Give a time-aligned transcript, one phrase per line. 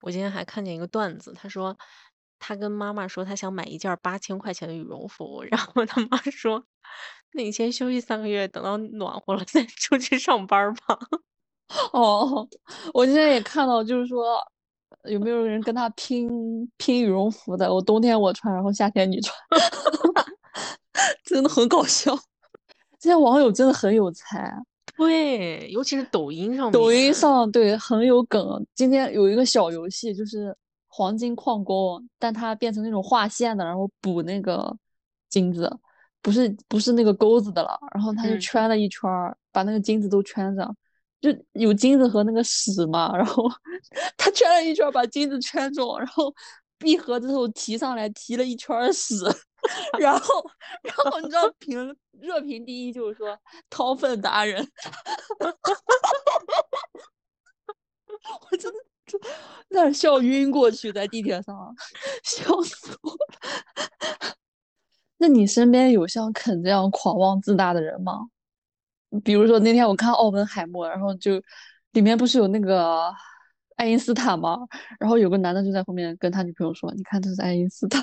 [0.00, 1.76] 我今天还看见一个段子，他说
[2.38, 6.64] 他跟妈妈说他想买一件八千块钱的羽绒服， 然后他妈说
[7.32, 10.98] ：“那你先休息三个月，等到暖和了再出去上班吧。
[11.92, 12.48] 哦，
[12.92, 14.38] 我今天也看到，就是说
[15.04, 16.28] 有没有人跟他拼
[16.76, 17.72] 拼羽绒服的？
[17.72, 19.36] 我冬天我穿，然后夏天你穿，
[21.24, 22.16] 真的很搞笑。
[22.98, 24.52] 这些网友真的很有才，
[25.00, 27.12] 对，尤其是抖音上面，抖音。
[27.14, 28.62] 上对很有梗。
[28.74, 30.54] 今天有一个小游戏，就是
[30.88, 34.76] 黄金矿工，但它变成那种画线的，然后补那个
[35.30, 35.74] 金子，
[36.20, 38.40] 不是不是那个钩子的了，然后他就嗯。
[38.40, 40.76] 圈了一圈儿，把那个金子都圈上，
[41.18, 43.44] 就有金子和那个屎嘛，然后
[44.18, 46.30] 他圈了一圈，把金子圈中，然后
[46.78, 49.24] 闭合之后提上来，提了一圈屎，
[49.98, 50.50] 然后
[50.82, 53.38] 然后你知道评热评第一就是说
[53.68, 54.66] 掏粪达人，
[58.50, 59.18] 我真的就
[59.68, 61.74] 那笑晕过去，在地铁上，
[62.24, 64.36] 笑死我了。
[65.18, 68.28] 那你身边有像肯这样狂妄自大的人吗？
[69.24, 71.42] 比如说那天我看奥本海默，然后就
[71.92, 73.12] 里面不是有那个
[73.76, 74.56] 爱因斯坦吗？
[75.00, 78.02] 然后有个男的就在后面跟他女朋友说：“你看这是爱因斯坦。”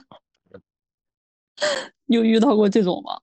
[2.05, 3.19] 你有遇到过这种吗？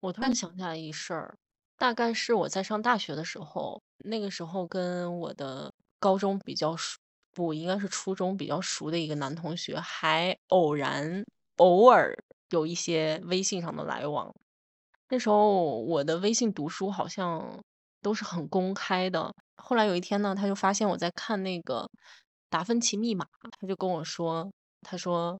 [0.00, 1.36] 我突然想起来一事儿，
[1.76, 6.98] 大概是我在上大学的时候，那个时候跟我的高中比较熟，
[7.32, 11.24] 不应该是初中比较熟的一个男同学，还偶然
[11.56, 12.16] 偶尔
[12.50, 14.32] 有一些微信上的来往。
[15.08, 17.62] 那时候我的微信读书好像
[18.02, 19.32] 都是很公开的。
[19.56, 21.82] 后来有一天呢，他就发现我在看那个
[22.48, 23.24] 《达芬奇密码》，
[23.60, 24.50] 他就跟我说，
[24.82, 25.38] 他说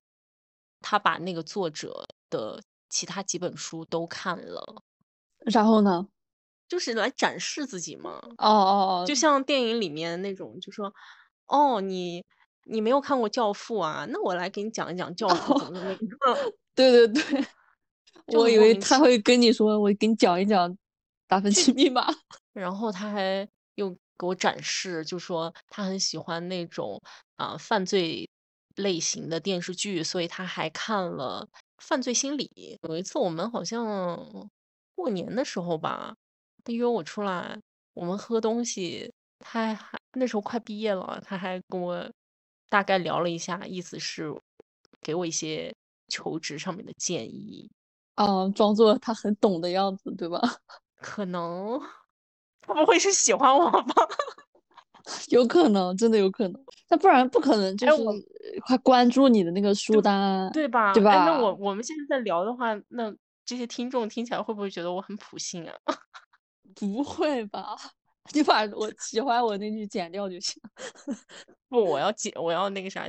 [0.81, 4.83] 他把那个作者的其他几本书都看了，
[5.45, 6.09] 然后呢？
[6.69, 8.19] 就是来展示自己嘛。
[8.39, 10.93] 哦哦哦，就像电影里面那种，就说
[11.47, 12.25] 哦，你
[12.65, 14.05] 你没有看过《教父》啊？
[14.11, 15.99] 那我来给你讲一讲《教父》怎么怎么样。
[16.75, 17.47] 对对对，
[18.37, 20.77] 我以为他会跟你说，我给你讲一讲
[21.29, 22.05] 达芬奇 密码。
[22.53, 27.01] 然后他还又给我展示，就说他很喜欢那种
[27.37, 28.29] 啊、犯罪
[28.75, 32.51] 类型的电视剧，所以他还看了《犯罪心理》。
[32.89, 34.49] 有一次我们好像
[34.95, 36.15] 过年的时候吧，
[36.65, 37.59] 他约我出来，
[37.95, 42.11] 我们喝东西，他还那时候快毕业了，他还跟我
[42.69, 44.35] 大概聊了一下，意思是
[45.01, 45.75] 给我一些
[46.09, 47.71] 求职上面的建议。
[48.15, 50.41] 啊，装作他很懂的样子，对吧？
[51.01, 51.79] 可能
[52.63, 53.95] 他不会是喜欢我吧？
[55.29, 56.65] 有可能，真的有可能。
[56.89, 57.93] 那不然不可能，就是
[58.67, 60.93] 哎我他关注你的那个书单，对吧？
[60.93, 65.75] 对哎，那我我们现在在聊的话，那这些听众听起来会不会觉得我很普信啊？
[66.75, 67.77] 不会吧？
[68.35, 70.61] 你把我喜欢我那句剪掉就行。
[71.69, 73.09] 不，我要剪，我要那个啥，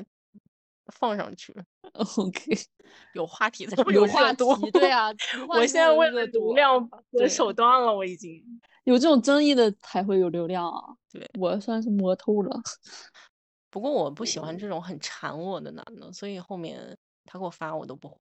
[0.94, 1.54] 放上去
[1.94, 2.56] ，OK，
[3.16, 4.56] 有话题才会有话度。
[4.58, 5.10] 题，对啊，
[5.50, 8.44] 我现在为了流量不择手段了，我已经。
[8.84, 10.82] 有这种争议的才会有流量啊。
[11.12, 12.62] 对，我算是摸透了。
[13.70, 18.18] 不过我不喜欢这种很缠我的男的，所以后面他给我发我都不回，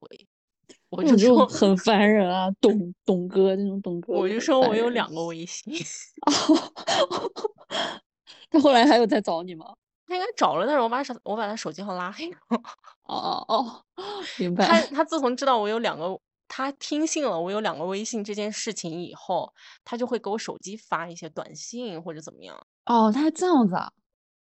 [0.89, 5.73] 我就说，很烦人啊，董董哥那种董哥我就说我有两个微信，
[8.51, 9.75] 他后来还有再找你吗？
[10.09, 12.37] 他应该找了，但是我把手我把他手机号拉黑了。
[12.49, 12.61] 哦
[13.07, 13.83] 哦哦，
[14.39, 14.87] 明他白。
[14.89, 16.19] 他自从知道我有两个，
[16.49, 19.53] 他听信了我有两个微信这件事情以后，
[19.85, 22.57] 他就会给我手机发一些短信或者怎么样。
[22.87, 23.91] 哦，他还这样子啊？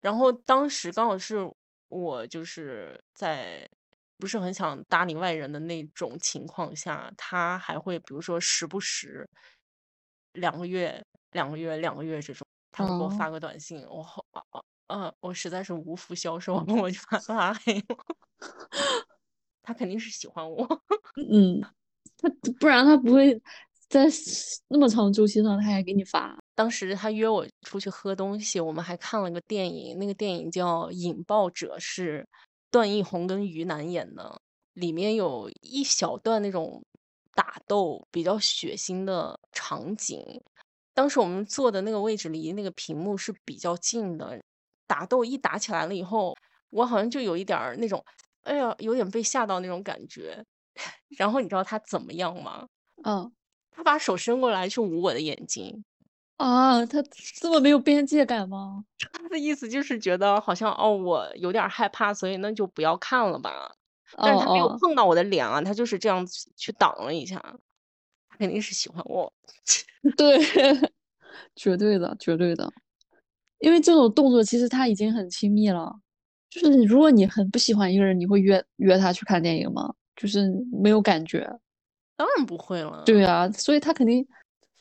[0.00, 1.38] 然后当时刚好是
[1.88, 3.68] 我就是在
[4.18, 9.28] 不是很想搭理外人的那种情况下，他还会比如说时不时
[10.34, 11.02] 两个月、
[11.32, 14.24] 两个月、两个月这种，他会给我哦发个短信，我好
[14.86, 17.96] 啊我实在是无福消受， 我就把他拉黑了。
[19.62, 20.66] 他肯定是喜欢我。
[21.30, 21.60] 嗯，
[22.16, 22.28] 他
[22.58, 23.40] 不然他不会
[23.88, 24.06] 在
[24.68, 26.38] 那么长周期上他还给你发。
[26.60, 32.28] 当时他约我出去喝东西，我们还看了个电影，那个电影叫《引爆者》，是
[32.70, 34.38] 段奕宏跟于南演的，
[34.74, 36.84] 里面有一小段那种
[37.34, 40.22] 打斗比较血腥的场景。
[40.92, 44.38] 当时我们坐的那个位置离那个屏幕是比较近的，
[44.86, 46.36] 打斗一打起来了以后，
[46.68, 48.04] 我好像就有一点儿那种，
[48.42, 50.44] 哎呀，有点被吓到那种感觉。
[51.16, 52.66] 然后你知道他怎么样吗？
[53.02, 53.32] 嗯
[53.70, 55.82] 他把手伸过来去捂我的眼睛。
[56.40, 57.02] 啊，他
[57.38, 58.82] 这么没有边界感吗？
[59.12, 63.70] 他的意思就是觉得好像哦，我有点害怕，所以那就不要看了吧。
[64.16, 67.38] 但是他没有碰到我的脸啊，他就是这样子去挡了一下。
[68.30, 69.30] 他肯定是喜欢我。
[70.16, 70.38] 对，
[71.54, 72.72] 绝对的，绝对的，
[73.58, 75.94] 因为这种动作其实他已经很亲密了。
[76.48, 79.92] 就是如果你很不喜欢一个人，你会约约他去看电影吗？
[80.16, 81.46] 就是没有感觉。
[82.16, 83.02] 当然不会了。
[83.04, 84.26] 对啊，所以他肯定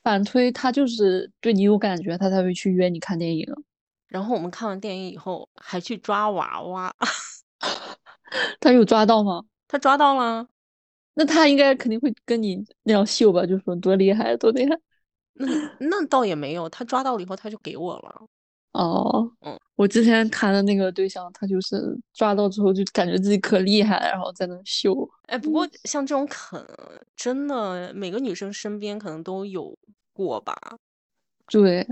[0.04, 3.46] 反推，他就是对你有感觉，他才会去约你看电影。
[4.08, 6.96] 然后我们看完电影以后，还去抓娃娃。
[8.60, 9.44] 他有抓到吗？
[9.68, 10.48] 他抓到了。
[11.16, 13.46] 那他应该肯定会跟你那样秀吧？
[13.46, 14.80] 就说多厉害，多厉害。
[15.34, 15.48] 那
[15.80, 18.28] 那倒也没有，他抓到了以后，他就给我了。
[18.74, 25.10] 哦，嗯，我之前谈的那个对象，他就是抓到之后就感觉自己可厉害，然后在那秀。
[25.28, 26.62] 哎，不过像这种啃，
[27.16, 29.74] 真的每个女生身边可能都有
[30.12, 30.54] 过吧？
[31.48, 31.88] 对，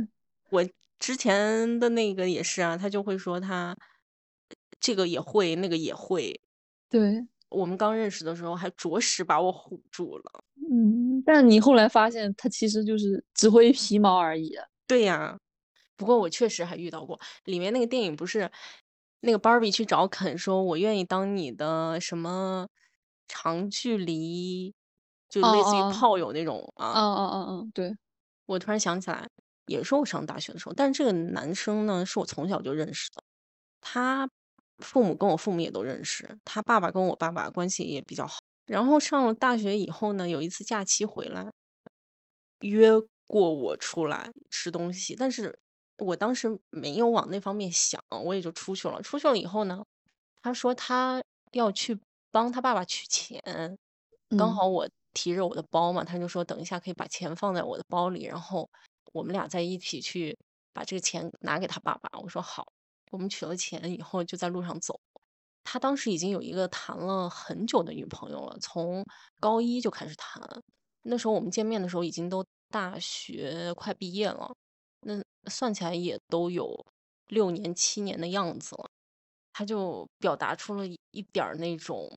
[0.50, 0.62] 我
[1.00, 3.74] 之前的那个也是啊，他就会说他
[4.82, 6.38] 这个也会，那个也会。
[6.90, 10.44] 对，我们刚认识的时候还着实把我唬住了。
[10.70, 14.54] 嗯，但你后来发现他其实就是只会皮毛而已。
[14.86, 15.38] 对呀。
[15.98, 18.50] 不过我确实还遇到过，里面那个电影不是
[19.22, 22.68] 那个 Barbie 去找肯说：“我愿意当你的什么
[23.28, 24.74] 长距离，
[25.30, 27.92] 就类似于炮友那种啊。”嗯嗯嗯嗯，对。
[28.46, 29.28] 我突然想起来，
[29.66, 33.24] 也是我上大学的时候，但是这个男生呢，是我从小就认识的，
[33.82, 34.30] 他
[34.80, 38.40] 父母跟我父母也都认识，他爸爸跟我爸爸关系也比较好。
[38.68, 41.52] 然后上了大学以后呢，有一次假期回来，
[42.62, 42.92] 约
[43.28, 45.60] 过我出来吃东西，但是。
[45.98, 49.02] 我当时没有往那方面想，我也就出去了。
[49.02, 49.84] 出去了以后呢，
[50.42, 51.22] 他说他
[51.54, 52.00] 要去
[52.32, 53.42] 帮他爸爸取钱，
[54.38, 58.70] 刚好我提着我的包嘛，他就说等一下可以把钱放在我的包里，然后
[59.14, 60.38] 我们俩在一起去
[60.74, 62.20] 把这个钱拿给他爸爸。
[62.20, 62.66] 我说好，
[63.12, 65.00] 我们取了钱以后就在路上走。
[65.64, 69.04] 他当时已经有一个谈了很久的女朋友了，从
[69.40, 70.42] 高一就开始谈，
[71.02, 74.54] 那时候我们见面的时候已经都大学快毕业了。
[75.48, 76.86] 那算起来也都有
[77.30, 78.90] 六年七年的样子了，
[79.54, 82.10] 他就表达出了一点儿那种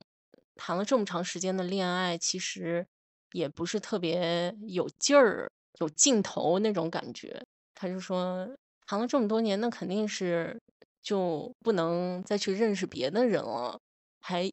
[0.56, 2.84] 谈了这么长时间的恋爱，其实
[3.32, 5.48] 也不是特别有劲儿、
[5.80, 7.40] 有劲头那种感觉。
[7.74, 8.48] 他就说
[8.86, 10.60] 谈了这么多年，那肯定是
[11.02, 13.78] 就不能再去认识别的人了，
[14.20, 14.50] 还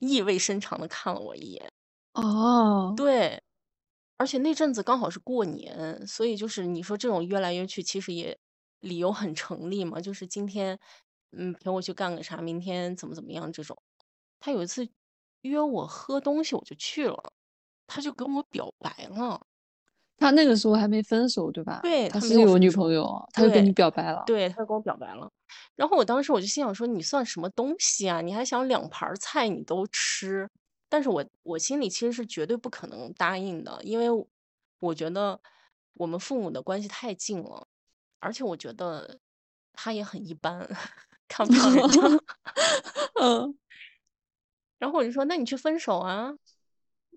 [0.00, 1.70] 意味深长的看了我一眼。
[2.16, 3.42] 哦，对。
[4.22, 8.38] 而且那阵子刚好是过年，所以就是你说这种约来约去，其实也
[8.78, 10.00] 理由很成立嘛。
[10.00, 10.78] 就是今天，
[11.36, 13.76] 嗯，陪我去干个啥，明天怎么怎么样这种。
[14.38, 14.88] 他有一次
[15.40, 17.32] 约我喝东西，我就去了，
[17.88, 19.44] 他就跟我表白了。
[20.18, 21.80] 他那个时候还没分手，对吧？
[21.82, 24.22] 对，他是有女朋友，他就跟你表白了。
[24.24, 25.28] 对，他就跟我表白了。
[25.74, 28.20] 然后我当时我就心想说，你算什么东西啊？
[28.20, 30.48] 你还想两盘菜你都吃？
[30.92, 34.26] 但是我我心里其实是绝对不可能答应的，因为
[34.78, 35.40] 我觉得
[35.94, 37.66] 我们父母的关系太近了，
[38.20, 39.18] 而且我觉得
[39.72, 40.68] 他也很一般，
[41.26, 41.98] 看不上人家。
[43.18, 43.58] 嗯，
[44.76, 46.34] 然后我就说：“那你去分手啊。”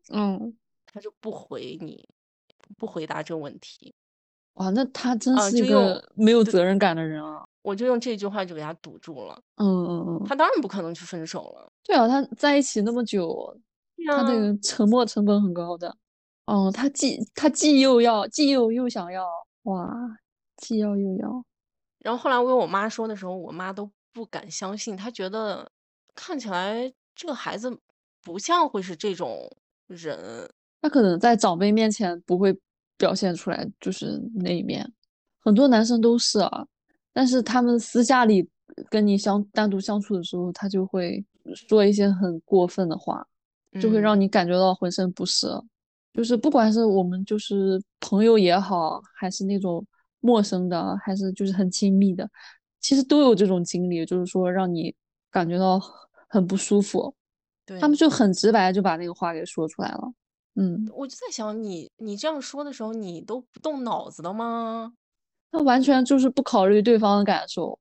[0.07, 2.07] 嗯，他就不回你，
[2.77, 3.93] 不回答这个问题。
[4.53, 7.45] 哇，那他真是一个没有责任感的人啊！
[7.65, 9.41] 我就用这句话就给他堵住了。
[9.55, 11.71] 嗯嗯嗯，他当然不可能去分手了。
[11.83, 13.59] 对啊，他在一起那么久。
[14.07, 15.95] 他那个沉默成本很高的，
[16.45, 19.25] 哦，他既他既又要既又又想要，
[19.63, 19.89] 哇，
[20.57, 21.43] 既要又要。
[21.99, 25.71] 然后后来我跟我妈说的时候，我妈都不敢相信，她觉得
[26.13, 27.75] 看起来这个孩子
[28.21, 29.49] 不像会是这种
[29.87, 30.47] 人。
[30.81, 32.55] 他可能在长辈面前不会
[32.97, 34.93] 表现出来，就是那一面。
[35.39, 36.67] 很多男生都是啊，
[37.15, 38.47] 但是他们私下里
[38.91, 43.25] 跟你相单独相处的时候，他就会说一些很过分的话。
[43.81, 45.47] 就会让你感觉到浑身不适，
[46.13, 49.85] 就是不管是我们就是朋友也好，还是那种
[50.21, 52.25] 陌生的，还是就是很亲密的，
[52.79, 54.95] 其实都有这种经历，就是说让你
[55.29, 55.77] 感觉到
[56.29, 57.13] 很不舒服。
[57.65, 60.13] 对，他们就很直白就把那个话给说出来了。
[60.55, 64.93] 嗯，我就在想，你你这样说的时候，你都不动脑子的吗？
[65.51, 67.77] 他完全就是不考虑对方的感受。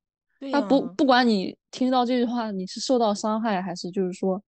[0.52, 4.42] 他不不管你听到这句话，你是受到伤害，还是就是说。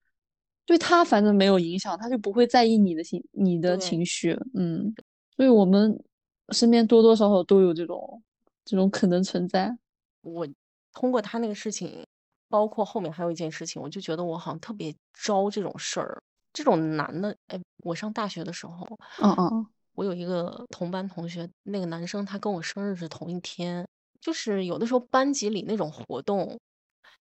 [0.69, 4.93] 对他反正没有影响，他就不会在意你的心、你的情绪，嗯，
[5.37, 5.97] 所以我们
[6.49, 8.21] 身边多多少少都有这种
[8.65, 9.79] 这种可能存在。
[10.23, 10.45] 我
[10.93, 12.05] 通过他那个事情，
[12.49, 16.21] 包括后面还有一件事情，我就觉得我好像特别招这种事儿。
[16.53, 18.85] 这种男的，哎，我上大学的时候，
[19.23, 23.85] 嗯嗯，我有一个同班同学，那个男生他跟我生日是同一天，
[24.21, 26.57] 就是有的时候班级里那种活动。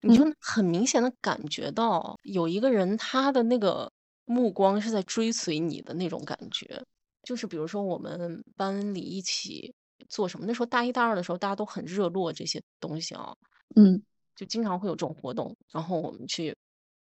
[0.03, 3.91] 你就很明显的感觉到有一个人，他的那个
[4.25, 6.81] 目光是在追随你的那种感觉。
[7.21, 9.71] 就是比如说我们班里一起
[10.09, 13.31] 做什么，那时候大一大二的时候，大家都很热络这些东西啊。
[13.75, 14.01] 嗯，
[14.35, 16.55] 就经常会有这种活动，然后我们去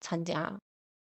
[0.02, 0.58] 参加，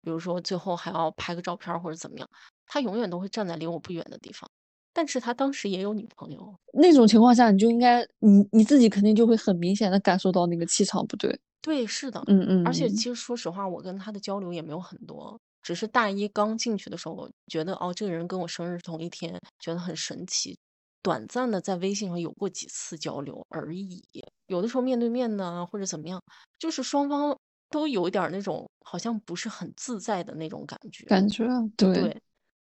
[0.02, 2.30] 比如说最后还要拍个照片或者怎么样，
[2.74, 4.50] 他永远都会站在离我不远的地方。
[4.94, 11.38] 但是他当时也有女朋友，那种情况下，你就应该你你自己肯定就会很明显的感受到那个气场不对。
[11.62, 20.58] 对，是的，嗯嗯，而且其实说实话，我跟他的交流也没有很多，只是大一刚进去的时候，觉得哦，这个人跟我生日同一天，觉得很神奇。
[21.04, 24.04] 短暂的在微信上有过几次交流而已，
[24.48, 26.22] 有的时候面对面呢，或者怎么样，
[26.60, 27.36] 就是双方
[27.70, 31.06] 都有一点那种好像不是很自在的那种感觉。
[31.08, 32.22] 感觉对，对，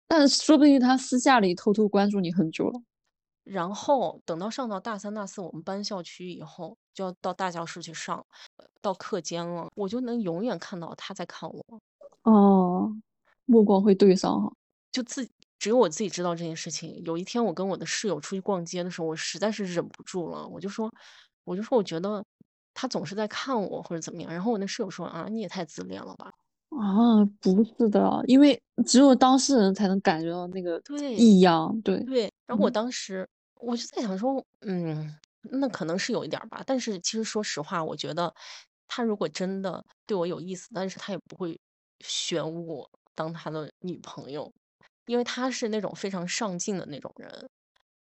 [0.07, 2.81] 但说不定他私下里偷偷关注你很久了。
[3.43, 8.25] 然后等到上到大三、大四，我们搬校区以后，就要到大教室去上，
[8.81, 11.63] 到课间了，我就能永远看到他在看我。
[12.23, 12.91] 哦，
[13.45, 14.51] 目光会对上哈，
[14.91, 16.99] 就自只有我自己知道这件事情。
[17.05, 20.91] 有一天我跟我的室友出去逛街的时候，我实在是忍不住了，我就说，
[21.43, 22.25] 我就说我觉得
[22.73, 24.31] 他总是在看我或者怎么样。
[24.31, 26.33] 然后我那室友说啊，你也太自恋了吧。
[26.79, 32.31] 啊，不是的，因为只有当事人才能感觉到那个对异样，对对。
[32.45, 33.27] 然后我嗯当时
[33.61, 35.15] 我就在想说，嗯，
[35.51, 36.61] 那可能是有一点儿吧。
[36.65, 38.33] 但是其实说实话，我觉得
[38.87, 41.57] 他如果真的对我有意思，但是他也不会
[42.01, 44.51] 选我当他的女朋友，
[45.05, 47.47] 因为他是那种非常上进的那种人。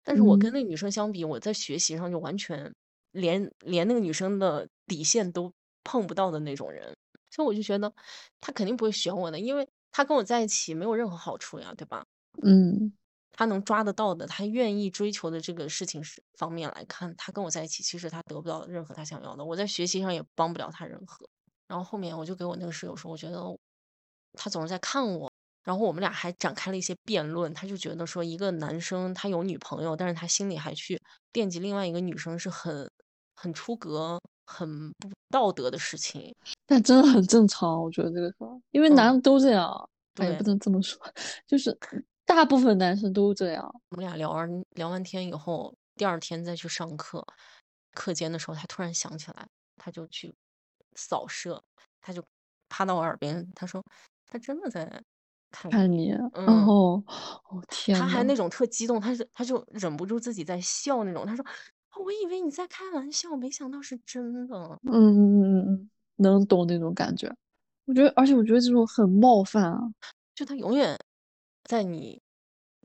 [0.03, 2.73] 但是我跟嗯那个女生相比，我在学习上就完全
[3.11, 5.51] 连连那个女生的底线都
[5.83, 6.95] 碰不到的那种人，
[7.29, 7.91] 所以我就觉得
[8.41, 12.05] 他肯定不会选我的，因为他跟我在一起没有任何好处呀，对吧？
[12.43, 12.93] 嗯
[13.31, 21.27] 他能抓得到的，他愿意追求的这个事情是方面来看，他跟我在一起，其实他得不到任何他想要的，我在学习上也帮不了他任何。
[21.67, 23.39] 然后后面我就给我那个室友说，我觉得
[24.33, 25.31] 他总是在看我，
[25.63, 27.53] 然后我们俩还展开了一些辩论。
[27.53, 30.99] 他就觉得说，一个男生他有女朋友，但是他心里还去
[31.31, 32.89] 惦记另外一个女生，是很
[33.35, 36.33] 很出格、很不道德的事情。
[36.65, 40.99] 但真的很正常，我觉得这个事儿，因为嗯男的都这样，哎，也对不能这么说，
[41.45, 41.77] 就是
[42.25, 43.69] 大部分男生都这样。
[43.89, 47.25] 我们俩聊完聊完天以后，第二天再去上课，
[47.93, 50.33] 课间的时候，他突然想起来，他就去
[50.95, 51.61] 扫射，
[52.01, 52.23] 他就
[52.69, 53.83] 趴到我耳边，他说
[54.25, 54.85] 他真的在
[55.51, 57.01] 看你，看你，嗯然后，
[57.49, 61.47] 哦天，他还那种特激动，他是他就忍不住自己在笑那种，他说哦
[61.97, 64.79] 我以为你在开玩笑，没想到是真的。
[64.83, 67.33] 嗯嗯嗯嗯，能懂那种感觉。
[67.85, 69.79] 我觉得，而且我觉得这种很冒犯啊。
[70.35, 70.97] 就他永远
[71.63, 72.21] 在你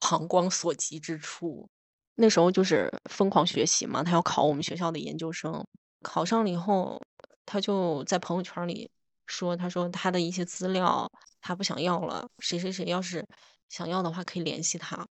[0.01, 1.69] 膀胱所及之处。
[2.15, 5.65] 那时候就是疯狂学习嘛，他要考我们学校的研究生，
[6.03, 7.01] 考上了以后，
[7.47, 8.91] 他就在朋友圈里
[9.27, 13.27] 说，他说他的一些资料他不想要了，谁谁谁要是
[13.69, 15.07] 想要的话可以联系他。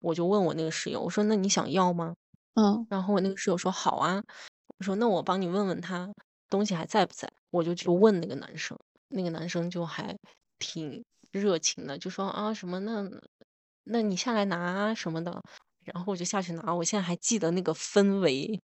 [0.00, 2.14] 我就问我那个室友，我说那你想要吗？
[2.56, 2.88] 嗯。
[2.88, 4.22] 然后我那个室友说好啊，
[4.78, 6.08] 我说那我帮你问问他
[6.50, 8.78] 东西还在不在，我就去问那个男生，
[9.08, 10.16] 那个男生就还
[10.58, 13.02] 挺热情的，就说啊什么那
[13.84, 15.42] 那你下来拿啊什么的，
[15.84, 18.60] 然后我就下去拿，我现在还记得那个氛围，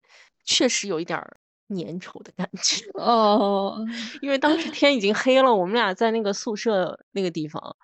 [0.46, 1.38] 确实有一点儿
[1.70, 3.78] 粘稠的感觉，哦，
[4.22, 7.76] 因为当时天已经黑了，我们俩在那个宿舍那个地方，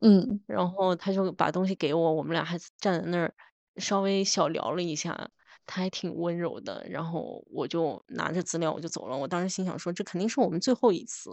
[0.00, 3.32] 嗯，然后他就把东西给我，我们俩还站在那儿
[3.76, 5.28] 稍微小聊了一下，
[5.66, 6.86] 他还挺温柔的。
[6.88, 9.16] 然后我就拿着资料我就走了。
[9.16, 11.30] 我当时心想说，这肯定是我们最后一次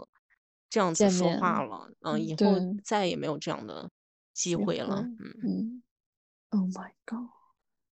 [0.69, 3.89] 这样子说话了，嗯，嗯以后再也没有这样的
[4.33, 5.01] 机机会了。
[5.01, 5.83] 嗯，嗯
[6.49, 7.29] ，Oh my god，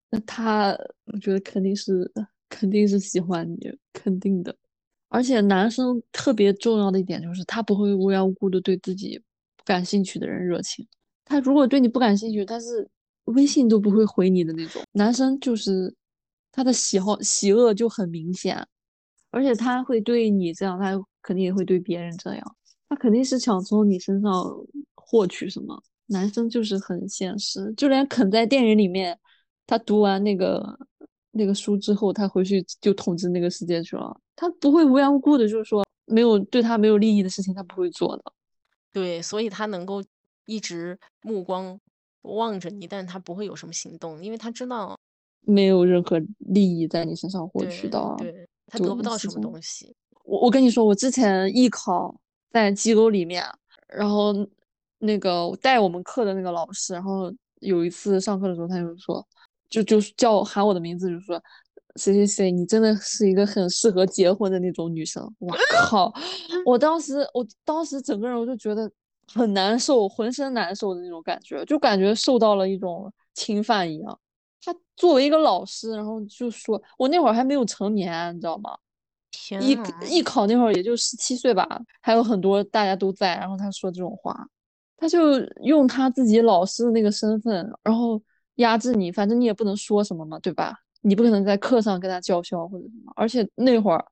[0.10, 2.12] 那他我觉得肯定是
[2.50, 4.56] 肯定是喜欢你，肯定的。
[5.10, 9.18] 而且男生特别重要的一点就是他不会无缘无故的对自己
[9.56, 10.86] 不感兴趣的人热情。
[11.26, 12.90] 他如果对你不感兴趣，他是
[13.26, 14.82] 微信都不会回你的那种。
[14.92, 15.94] 男生就是
[16.58, 18.68] 他的喜好喜恶就很明显，
[19.30, 22.56] 而且他会对你这样，他肯定也会对别人这样。
[22.90, 24.34] 他肯定是想从你身上
[24.96, 25.80] 获取什么。
[26.08, 29.16] 男生就是很现实，就连肯在电影里面，
[29.68, 30.80] 他读完那个
[31.30, 34.20] 那个书之后，他回去就统治那个世界去了。
[34.36, 38.24] 他不会无缘无故的，就是说没有对他没有利益的事情，他不会做的。
[38.92, 40.04] 对，所以他能够
[40.46, 41.80] 一直目光
[42.24, 44.98] 望着你，但是他不会有什么行动，因为他知道，
[45.48, 48.16] 没有任何利益在你身上获取对到。
[48.18, 49.96] 对，他得不到什么东西。
[50.24, 52.14] 我我跟你说，我之前艺考
[52.52, 53.44] 在机构里面，
[53.88, 54.34] 然后
[55.00, 59.26] 那个带我们课的那个老师，然后有一次上课的时候，他就说，
[59.70, 61.42] 就就叫喊我的名字，就说
[61.96, 65.24] 谁谁谁，你真的是一个很适合结婚的那种女生。
[65.40, 66.14] 我靠！
[66.66, 68.92] 我当时我当时整个人我就觉得
[69.34, 74.20] 很难受，浑身难受的那种感觉，就感觉受到了一种侵犯一样。
[74.68, 78.78] 他作为一个老师，然后就说我那会儿还没有成年，你知道吗？
[79.62, 79.78] 艺
[80.10, 81.66] 艺考那会儿也就十七岁吧，
[82.02, 84.36] 还有很多大家都在，然后他说这种话，
[84.98, 88.22] 他就用他自己老师的那个身份，然后
[88.56, 90.76] 压制你，反正你也不能说什么嘛，对吧？
[91.02, 94.06] 你不可能在课上跟他叫嚣或者什么，而且那会儿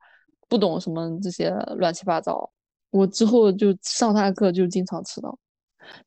[0.47, 2.49] 不懂什么这些乱七八糟，
[2.91, 5.37] 我之后就上他的课就经常迟到。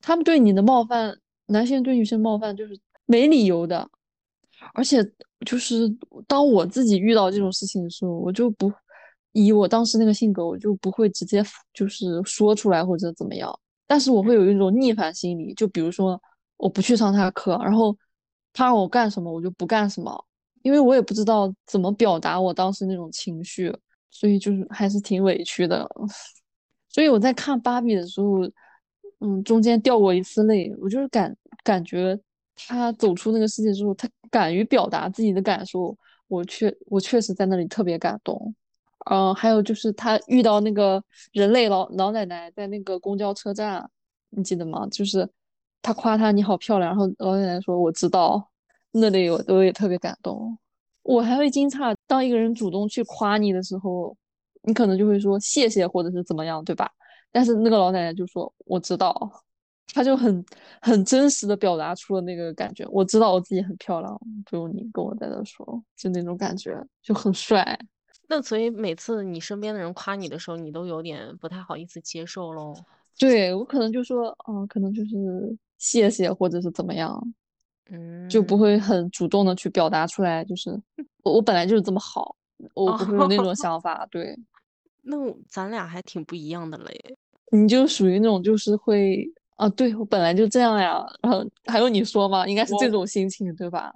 [0.00, 1.14] 他们对你的冒犯，
[1.46, 3.88] 男性对女性冒犯就是没理由的，
[4.74, 5.04] 而且
[5.46, 5.88] 就是
[6.26, 8.72] 当我自己遇到这种事情的时候，我就不
[9.32, 13.56] 以我当时那个性格，我就不会直接就是说出来或者怎么样，
[13.86, 16.20] 但是我会有一种逆反心理，就比如说
[16.56, 17.96] 我不去上他的课，然后
[18.52, 20.24] 他让我干什么我就不干什么，
[20.62, 23.72] 因为我也不知道怎么表达我当时那种情绪，
[24.10, 25.88] 所以就是还是挺委屈的。
[26.90, 28.40] 所以我在看芭比的时候，
[29.20, 32.18] 嗯，中间掉过一次泪，我就是感感觉
[32.66, 35.96] 他走出那个世界之后，他敢于表达自己的感受，
[36.26, 38.54] 我确我确实在那里特别感动。
[39.10, 43.88] 嗯，还有就是他遇到那个人类老老奶奶在那个公交车站，
[44.30, 44.86] 你记得吗？
[44.90, 45.26] 就是
[45.80, 48.50] 他夸她你好漂亮，然后老奶奶说我知道，
[48.92, 50.58] 那里我都也特别感动。
[51.02, 54.14] 我还会惊诧，当一个人主动去夸你的时候，
[54.64, 56.90] 你可能就会说谢谢或者是怎么样，对吧？
[57.32, 59.30] 但是那个老奶奶就说我知道，
[59.94, 60.44] 她就很
[60.80, 67.78] 很真实的表达出了那个感觉，我知道我自己很漂亮，不用你跟我在这说，就那种感觉就很帅。
[68.28, 72.74] 那所以每次你身边的人夸你的时候，你都有点不太好意思接受喽。
[73.18, 77.20] 对我可能就说，嗯，可能就是谢谢或者是怎么样，
[77.90, 80.70] 嗯就不嗯，会很主动的去表达出来，就是
[81.24, 82.36] 我我本来就是这么好，
[82.74, 84.06] 我不会有那哦，种想法。
[84.12, 84.38] 对，
[85.02, 87.16] 那我咱俩还挺不一样的嘞。
[87.50, 89.26] 你就属于那种就是会
[89.58, 92.46] 啊，对我本来就这样呀，然后还用你说吗？
[92.46, 93.92] 应该是这种心情，对吧？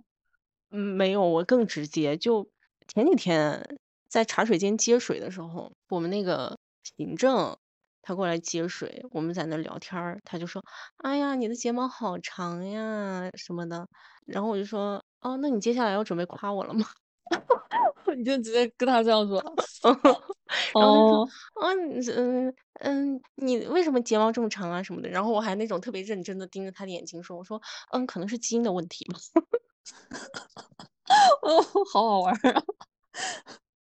[0.70, 2.16] 嗯没有，我更直接。
[2.16, 2.48] 就
[2.88, 3.78] 前几天
[4.08, 6.56] 在茶水间接水的时候，我们那个
[6.96, 7.54] 行政
[8.00, 10.62] 他过来接水，我们在那聊天儿，他就说
[11.04, 13.86] ：“哎呀，你的睫毛好长呀，什么的。”
[14.26, 16.86] 然后我就说：“哦，那你接下来要准备夸我了吗？”
[18.16, 19.92] 你就直接跟他这样说， 然后他说：
[20.74, 21.28] 哦
[21.60, 21.72] ，“啊，
[22.16, 27.60] 嗯嗯，你为什么睫毛这么长啊什么的？”然后我还那种特别认真的盯着他的眼睛说：“我说，
[27.92, 29.18] 嗯，可能是基因的问题吧。
[31.42, 32.62] ”哦，好好玩啊。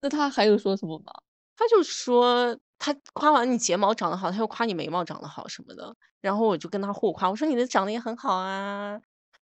[0.00, 1.12] 那他还有说什么吗？
[1.56, 9.00] 他就说他夸完你睫毛长得好，他又夸你眉毛长得好什么的，然后我就跟他互夸，我说你的长得也很好啊。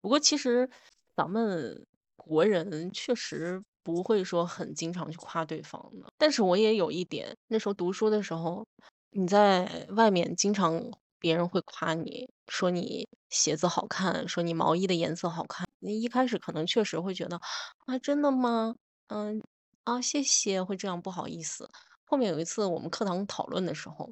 [0.02, 0.70] 不过其实
[1.16, 8.66] 咱们国人确实不会说很经常去夸对方的，但是我也有一点，那时候读书的时候，
[9.12, 10.82] 你在外面经常
[11.20, 17.40] 别人会夸你，说你鞋子好看，说你毛衣的颜色好看，你一开始可能确实会觉得
[17.86, 18.76] 啊，真的吗？
[19.08, 19.42] 嗯，
[19.86, 21.70] 啊，谢谢，会这样不好意思。
[22.06, 24.12] 后面有一次我们课堂讨论的时候，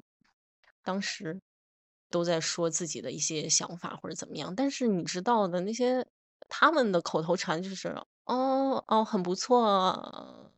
[0.82, 1.40] 当时
[2.10, 6.06] 都在说自己的一些想法或者怎么样，但是你知道的，那些
[6.48, 7.94] 他们的口头禅就是
[8.28, 10.52] “哦哦，很不错，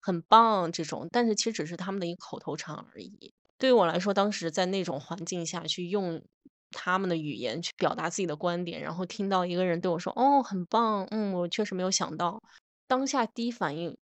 [0.00, 3.32] 很棒”这种，但是其实只是他们的一个口头禅而已。
[3.56, 6.22] 对于我来说，当时在那种环境下去用
[6.70, 12.42] 他们的语言去表达自己的观点，然后听到一个人对我说“哦，很棒”，嗯，我确实没有想到，
[12.86, 13.96] 当下第一反应，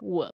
[0.00, 0.34] 我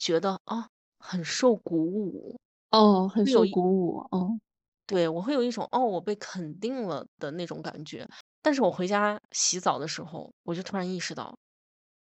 [0.00, 0.68] 觉得啊，
[0.98, 2.36] 很受鼓舞，
[2.72, 4.38] 哦，很受会有一鼓舞，哦，
[4.86, 8.06] 对，我会有一种哦，我被肯定了的那种感觉。
[8.42, 11.36] 但是我回家洗澡的时候，我就突然意识到，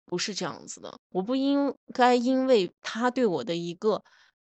[0.05, 0.97] 不是这样子的。
[1.09, 4.03] 我不应该因为他对我的一个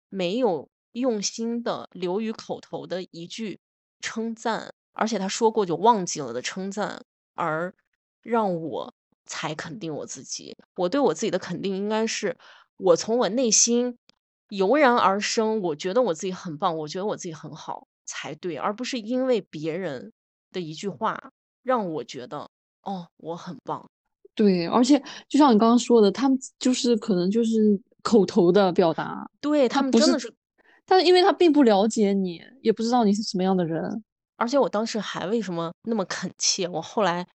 [0.08, 3.58] 没有用心的流于口头的一句
[4.00, 7.02] 称赞，而且他说过就忘记了的称赞，
[7.34, 7.74] 而
[8.22, 10.56] 让我才肯定我自己。
[10.76, 12.36] 我对我自己的肯定应该是
[12.78, 13.98] 我从我内心
[14.50, 20.12] 油然而生，我觉得我自己很棒，我觉得我自己很好才对，而不是因为别人
[20.52, 22.50] 的一句话让我觉得，
[22.82, 23.90] 哦，我很棒。
[24.36, 30.32] 对，而且就像你刚刚说的，他们就是可能就是口头的表达，对，他们真的是
[30.84, 34.04] 但因为他并不了解你，也不知道你是什么样的人，
[34.36, 37.26] 而且我当时还为什么那么恳切，我后来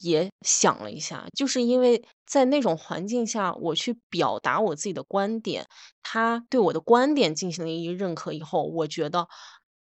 [0.00, 5.64] 也想了一下，就是因为在那种环境下，我去表达我自己的观点，
[6.02, 9.28] 他对我的观点进行了一个认可以后，我觉得，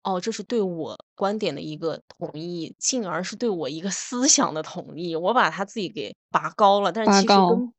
[0.05, 7.23] 哦，这是对我观点的一个同意，进而是对我一个思想的同意，我把他自己给拔高了，但是拔高。
[7.23, 7.73] 其实根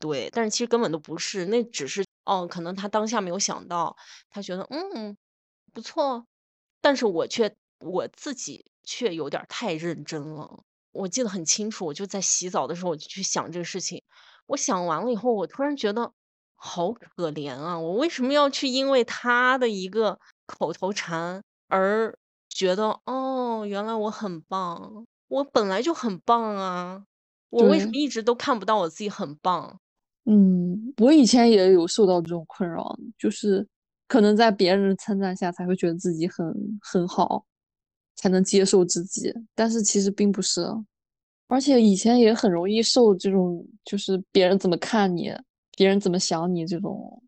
[0.00, 3.96] 对，但是其实根本都不是，那只是哦，可能他当下没有想到，
[4.30, 5.16] 他觉得嗯
[5.72, 6.26] 不错，
[6.80, 10.64] 但是我却我自己却有点儿太认真了。
[10.90, 14.02] 我记得很清楚，我就在洗澡的时候，我就去想这个事情。
[14.46, 16.12] 我想完了以后，我突然觉得
[16.56, 17.78] 好可怜啊！
[17.78, 22.14] 我为什么要去因为他的一个口头禅而
[22.50, 27.02] 觉得哦，原来我很棒，我本来就很棒啊！
[27.48, 29.80] 我为什么对，一直都看不到我自己很棒？
[30.26, 33.66] 嗯，我以前也有受到这种困扰，就是
[34.06, 37.42] 可能在别人的称赞下才会觉得自己很很好，
[38.16, 40.66] 才能接受自己，但是其实并不是，
[41.48, 45.34] 而且以前也很容易受这种就是别人怎么看你，
[45.74, 47.22] 别人怎么想你这种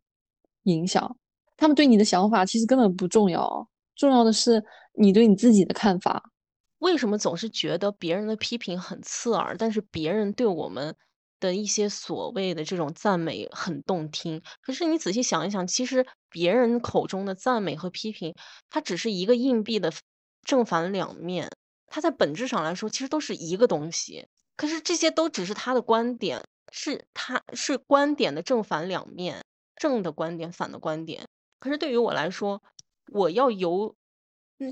[0.64, 1.16] 影响，
[1.57, 6.30] 他们对你的想法其实根本不重要，重要的是你对你自己的看法。
[6.78, 10.94] 为什么总是觉得别人的批评很刺耳，但是别人对我们
[11.40, 14.42] 的一些所谓的这种赞美很动听？
[14.61, 18.35] 可是你仔细想一想，其实别人口中的赞美和批评，
[18.68, 19.90] 它只是一个硬币的
[20.42, 21.50] 正反两面，
[21.87, 24.26] 它在本质上来说其实都是一个东西。
[24.57, 29.42] 可是这些都只是他的观点，是他是观点的正反两面，
[29.76, 31.24] 正的观点，反的观点。
[31.59, 32.62] 可是对于我来说，
[33.12, 33.94] 我要由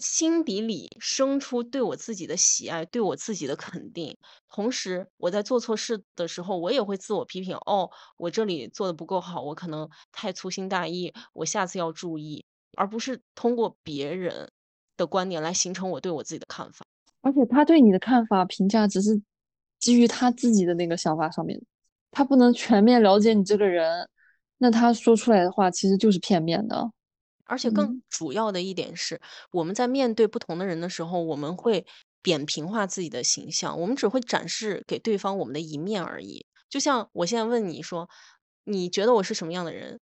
[0.00, 4.16] 心底里生出对我自己的喜爱，对我自己的肯定。
[4.48, 7.56] 同时，我在做错事的时候，我也会自我批评。
[7.66, 12.44] 哦，我这里做的不够好，我可能太粗心大意，我下次要注意，
[12.76, 14.50] 而不是通过别人
[14.96, 16.86] 的观点来形成我对我自己的看法。
[17.20, 19.20] 而且他对你的看法评价只是
[19.78, 21.60] 基于他自己的那个想法上面，
[22.10, 24.08] 他不能全面了解你这个人，
[24.58, 26.90] 那他说出来的话其实就是片面的。
[27.52, 29.20] 而且更嗯，主要的一点是，
[29.52, 31.86] 我们在面对不同的人的时候，我们会
[32.22, 36.46] 扁平化自己的形象，我们只会展示给对方我们的一面而已。
[36.70, 38.08] 就像我现在问你说，
[38.64, 40.00] 你觉得我是什么样的人？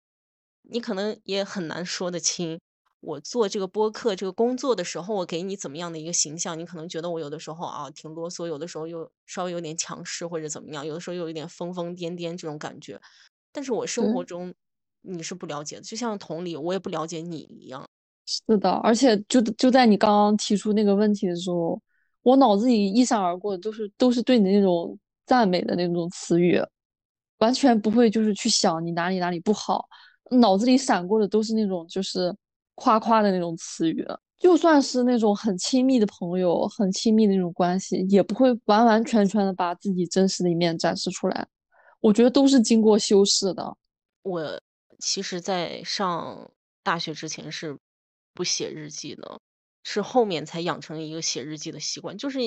[0.61, 2.59] 你可能也很难说得清。
[3.01, 6.59] 我做这个播客这个工作的时候，我给你怎么样的一个形象？
[6.59, 12.99] 你可能觉得我有的时候啊挺啰嗦，有的时候又稍微有点强势或者怎么样，有的时候又有点疯疯癫癫这种感觉。
[13.53, 14.53] 但是我生活，中
[15.01, 17.83] 你是不了解的，就像同理，我也不了解你一样。
[18.25, 21.81] 是的，而且就就在你刚刚提出那个问题的时候，
[22.21, 26.61] 我脑子里一闪而过的都是都是对你那种赞美的那种词语，
[27.39, 29.83] 完全不会就是去想你哪里哪里不好，
[30.31, 32.35] 脑子里闪过的都是那种就是
[32.75, 34.05] 夸夸的那种词语。
[34.37, 41.45] 就算是那种很亲密的朋友，很亲密的那种关系，也不会完完全全的把自己真实的一面展示出来。
[41.99, 43.75] 我觉得都是经过修饰的。
[44.21, 44.41] 我
[44.99, 46.51] 其实在上
[46.83, 47.77] 大学之前是
[48.33, 49.39] 不写日记的，
[49.83, 52.17] 是后面才养成一个写日记的习惯。
[52.17, 52.39] 就是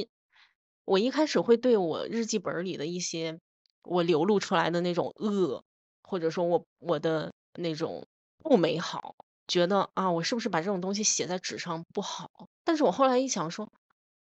[0.84, 3.38] 我一开始会对我日记本里的一些
[3.82, 5.64] 我流露出来的那种恶，
[6.02, 8.06] 或者说我我的那种
[8.38, 9.16] 不美好，
[9.48, 12.28] 觉得啊，我是不是把这种东西写在纸上不好？
[12.64, 13.72] 但是我后来一想说，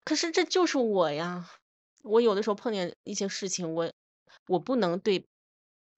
[0.03, 1.49] 可是这就是我呀，
[2.03, 3.91] 我有的时候碰见一些事情，我
[4.47, 5.25] 我不能对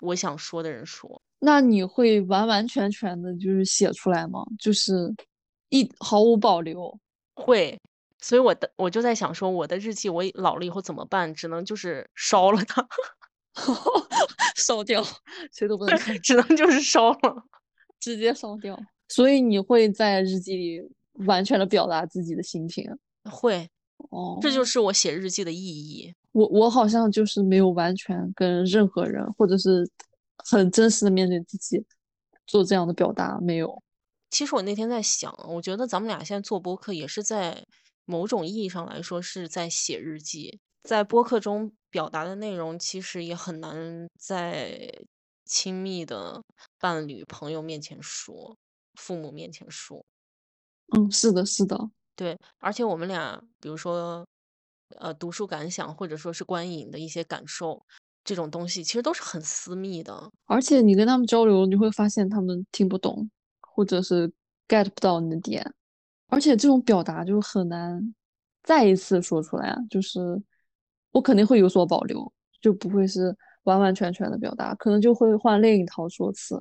[0.01, 1.21] 我想说的人说。
[1.39, 4.43] 那你会完完全全的就是写出来吗？
[4.59, 5.11] 就是
[5.69, 6.99] 一毫无保留。
[7.33, 7.79] 会，
[8.19, 11.33] 所以我的我就在想说，我的日记我老了以后怎么办？
[11.33, 12.87] 只能就是烧了它，
[14.55, 15.03] 烧掉，
[15.51, 17.43] 谁都不能看， 只能就是烧了。
[17.99, 18.79] 直接烧掉。
[19.07, 20.81] 所以你会在日记里
[21.25, 22.85] 完全的表达自己的心情。
[23.31, 23.67] 会，
[24.09, 26.13] 哦这就哦，是我写日记的意义。
[26.31, 29.89] 我我好像就是没有完全跟任何人，或者是
[30.37, 31.83] 很真实的面对自己
[32.47, 33.81] 做这样的表达，没有。
[34.29, 37.65] 其实我那天在想，我觉得咱们俩现在做播客也是在
[38.05, 44.89] 某种意义上来说是在写日记，在播客中表达的内容，其实也很难在
[45.45, 46.41] 亲密的
[46.79, 48.55] 伴侣、朋友面前说，
[48.95, 50.05] 父母面前说。
[50.95, 51.77] 嗯，是的，是的。
[52.15, 54.25] 对，而且我们俩比如说，
[54.99, 57.83] 呃，读书感想或者说是观影的一些感受，
[58.23, 60.31] 这种东西其实都是很私密的。
[60.45, 63.29] 而且你跟他们交流，你会发现他们听不懂，
[63.61, 64.31] 或者是
[64.67, 65.73] get 不到你的点。
[66.27, 68.13] 而且这种表达就很难
[68.63, 70.41] 再一次说出来啊，就是
[71.11, 76.57] 我肯定会有所保留，就不会是完完全全的表达，可能就会换另一套说辞。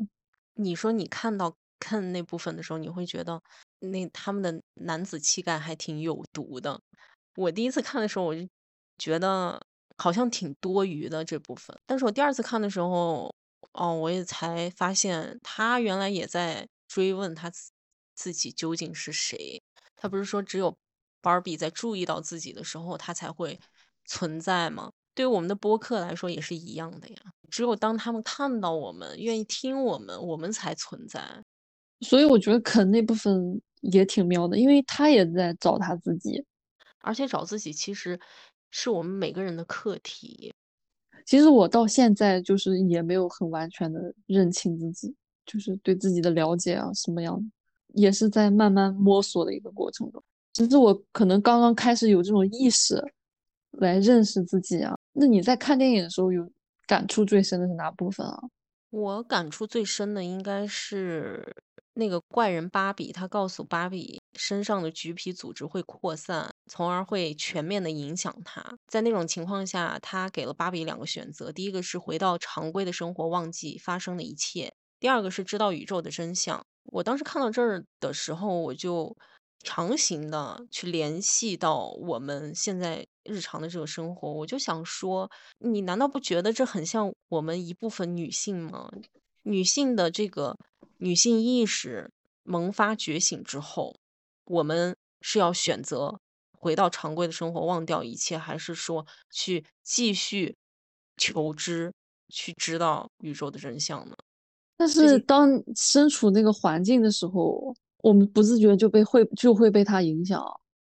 [0.54, 3.40] 你说你看到看那部分的时候，你会觉得
[3.78, 6.80] 那他们的男子气概还挺有毒的。
[7.36, 8.46] 我第一次看的时候，我就
[8.98, 9.60] 觉得
[9.96, 13.32] 好像挺多余的这部分，但是我第二次看的时候，
[13.72, 17.50] 哦，我也才发现他原来也在追问他
[18.14, 19.62] 自己究竟是谁。
[19.96, 20.74] 他不是说只有
[21.20, 23.58] 芭比在注意到自己的时候，他才会
[24.06, 24.90] 存在吗？
[25.14, 27.16] 对于我们的播客来说也是一样的呀。
[27.50, 31.42] 只有当他们看到我们，愿意听我们，我们才存在。
[32.00, 36.44] 所以我觉得肯那部分也挺妙的，因为他也在找他自己。
[37.00, 38.18] 而且找自己其实
[38.70, 40.52] 是我们每个人的课题。
[41.26, 45.14] 其实我到现在就是也没有很完全的认清自己，
[45.46, 47.42] 就是对自己的了解啊什么样的，
[47.94, 50.22] 也是在慢慢摸索的一个过程中。
[50.52, 53.00] 只是我可能刚刚开始有这种意识
[53.72, 54.96] 来认识自己啊。
[55.12, 56.50] 那你在看电影的时候有
[56.86, 58.40] 感触最深的是哪部分啊？
[58.90, 61.54] 我感触最深的应该是
[61.94, 68.76] 那个怪人芭比，他告诉芭比身上的橘皮组织会扩散，从而会全面的影响他。
[68.86, 76.64] 在那种情况下，他给了芭比两个选择：第一个是回到常规的生活，忘记发生的一切；第二个是知道宇宙的真相。
[76.84, 79.16] 我当时看到这儿的时候，我就
[79.62, 88.90] 强行的去联系到我们现在日常的这个生活，我就想说，你难道不觉得这很像我们一部分女性吗？
[89.42, 90.56] 女性的这个
[90.98, 92.10] 女性意识
[92.42, 93.96] 萌发觉醒之后，
[94.50, 96.20] 我们是要选择
[96.58, 100.56] 回到常规的生活，忘掉一切，还是说去继续
[101.16, 101.92] 求知，
[102.28, 104.16] 去知道宇宙的真相呢？
[104.76, 110.44] 但是当身处那个环境的时候，我们不自觉就被会就会被它影响。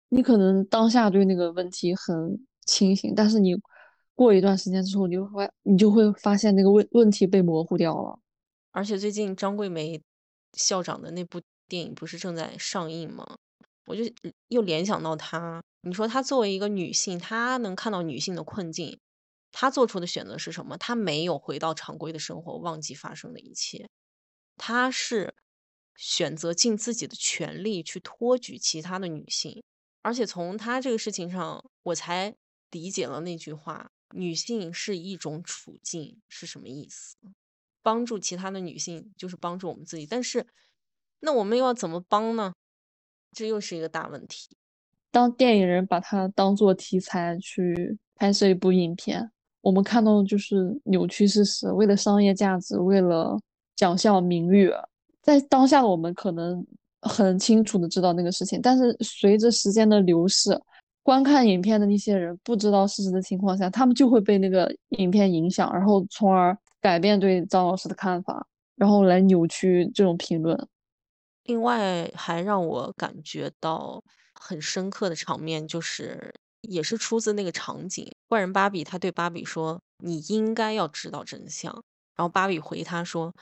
[0.09, 3.55] 你可能当下对那个问题很清醒，但是你
[4.13, 8.19] 过一段时间之后，你就会你就会发现那个问问题被模糊掉了。
[8.71, 9.99] 而且最近张桂梅
[10.53, 13.25] 校长的那部电影不是正在上映吗？
[13.85, 14.03] 我就
[14.49, 15.63] 又联想到她。
[15.81, 18.99] 你说她作为一个女性，她能看到女性的困境，
[19.51, 20.77] 她做出的选择是什么？
[20.77, 23.87] 她没有回到常规的生活，忘记发生的一切，
[24.57, 25.35] 她是
[25.95, 29.63] 选择尽自己的全力去托举其他的女性。
[30.01, 32.35] 而且从她这个事情上，我才
[32.71, 37.15] 理解了那句话：女性是一种处境是什么意思？
[37.81, 40.47] 帮助其他的女性就是帮助我们自己，但是
[41.19, 42.53] 那我们又要怎么帮呢？
[43.35, 44.47] 这又是一个大问题。
[45.11, 49.29] 当电影人把它当做题材去拍摄一部影片，
[49.61, 53.37] 我们看到的就是扭曲事实，为了商业价值，为了
[53.75, 54.71] 奖项名誉，
[55.21, 56.65] 在当下我们可能
[57.01, 60.59] 很清楚的知道那个事情，但是随着时间的流逝，
[61.03, 66.57] 观看影片的那些人不知道事实的情况下，他们就会被那个影片影响，然后从而。
[66.81, 68.45] 改变对张老师的看法，
[68.75, 70.55] 然后来扭曲这种评论。
[71.45, 74.03] 另外，还让我感觉到
[74.39, 78.07] 很深刻的场面，就是也是出自那个场景。
[78.27, 81.73] 怪人芭比他对芭比说：“你应该要知道真相。”
[82.15, 83.33] 然后芭比回他说：“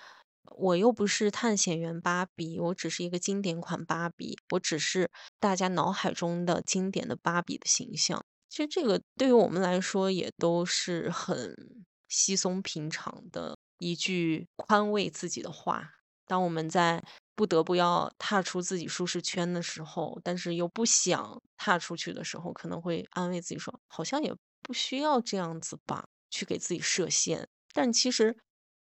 [0.55, 11.83] 我又不是探险员芭比，我只是一个经典款芭比，我只是大家脑海中的经典的芭比的形象。”其实这个对于我们来说也都是很。
[12.09, 15.93] 稀松平常的一句宽慰自己的话。
[16.27, 17.03] 当我们在
[17.35, 28.37] 不得不要踏出自己舒适圈的时候，但是又不想踏出去的时候，可能会安慰自己说：“好像也不需要这样子吧，去给自己设限。”但其实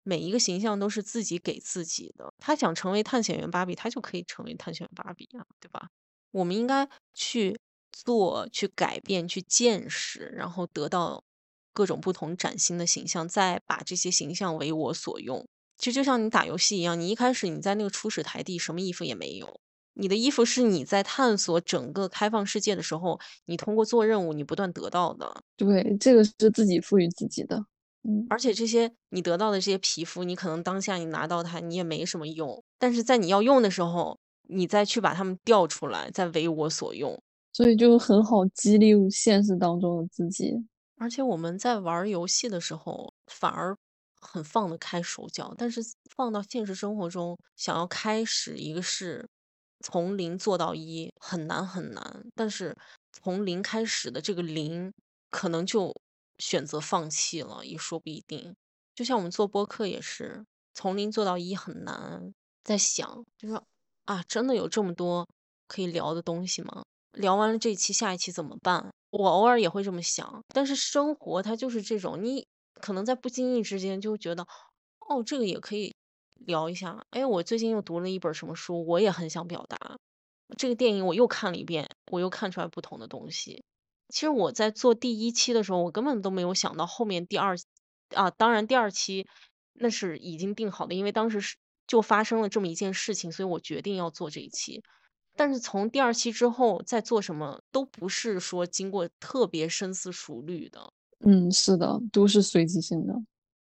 [0.03, 2.33] 每一个形象都是自己给自己的。
[2.39, 5.89] 他想成为探险员芭比，他就可以成为探险芭比啊，对吧？
[6.31, 7.59] 我们应该去
[7.93, 11.25] 做，去改变，去见识，然后得到。
[11.73, 15.47] 各种不同崭新的形象，再把这些形象为我所用。
[15.79, 19.61] 其实就像你打游戏一样，你一开始你在那个初始台地，什么衣服也没有。
[19.99, 25.43] 你的衣服是你在探索整个开放世界的时候，你通过做任务，你不断得到的。
[25.57, 27.65] 对，这个是自己赋予自己的。
[28.03, 32.63] 嗯，而且这些你得到的这些皮肤，你可能当下你拿到它，你也没什么用。
[32.79, 37.19] 但是在你要用的时候，你再去把它们调出来，再为我所用。
[37.53, 40.55] 所以就很好激励现实当中的自己。
[40.99, 43.77] 而且我们在玩游戏的时候，反而
[44.27, 45.81] 很放得开手脚，但是
[46.15, 49.29] 放到现实生活中，想要开始一个事，
[49.81, 52.25] 从零做到一，很难很难。
[52.35, 52.77] 但是
[53.13, 54.93] 从零开始的这个零，
[55.31, 55.95] 可能就
[56.39, 58.55] 选择放弃了，也说不一定。
[58.95, 62.33] 就像我们做播客也是，从零做到一很难。
[62.65, 63.63] 在想，就说
[64.07, 65.29] 啊，真的有这么多
[65.69, 66.83] 可以聊的东西吗？
[67.13, 68.93] 聊完了这一期，下一期怎么办？
[69.11, 72.47] 我偶尔也会这么想，但是生活它就是这种，你
[72.81, 74.47] 可能在不经意之间就觉得，
[75.09, 75.95] 哦，这个也可以
[76.35, 77.07] 聊一下。
[77.11, 79.99] 哎，我最近又读了一本什么书，我也很想表达。
[80.57, 83.65] 这个电影我又看了一遍，我又看出来不同的东西。
[84.09, 87.57] 其实我在做第一期的时候，我根本都没有想到后面第二
[88.15, 89.27] 啊，当然第二期
[89.73, 91.57] 那是已经定好的，因为当时是
[91.89, 94.83] 就发生了这么一件事情，所以我决定要做这一期。
[95.35, 103.15] 但是从第二期之后再做什么都不是说经过特别深思熟虑的，嗯，是的，都是随机性的，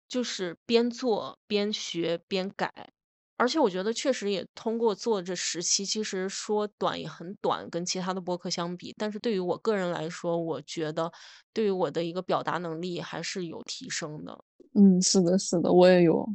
[0.08, 2.90] 就是边做边学边改，
[3.36, 8.94] 而且我觉得确实也通过做这十期，其实说短也很短，跟其他的播客相比。
[8.98, 11.10] 但是对于我个人来说，我觉得
[11.52, 14.38] 对于我的一个表达能力还是有提升的。
[14.74, 16.28] 嗯，是的，是的，我也有。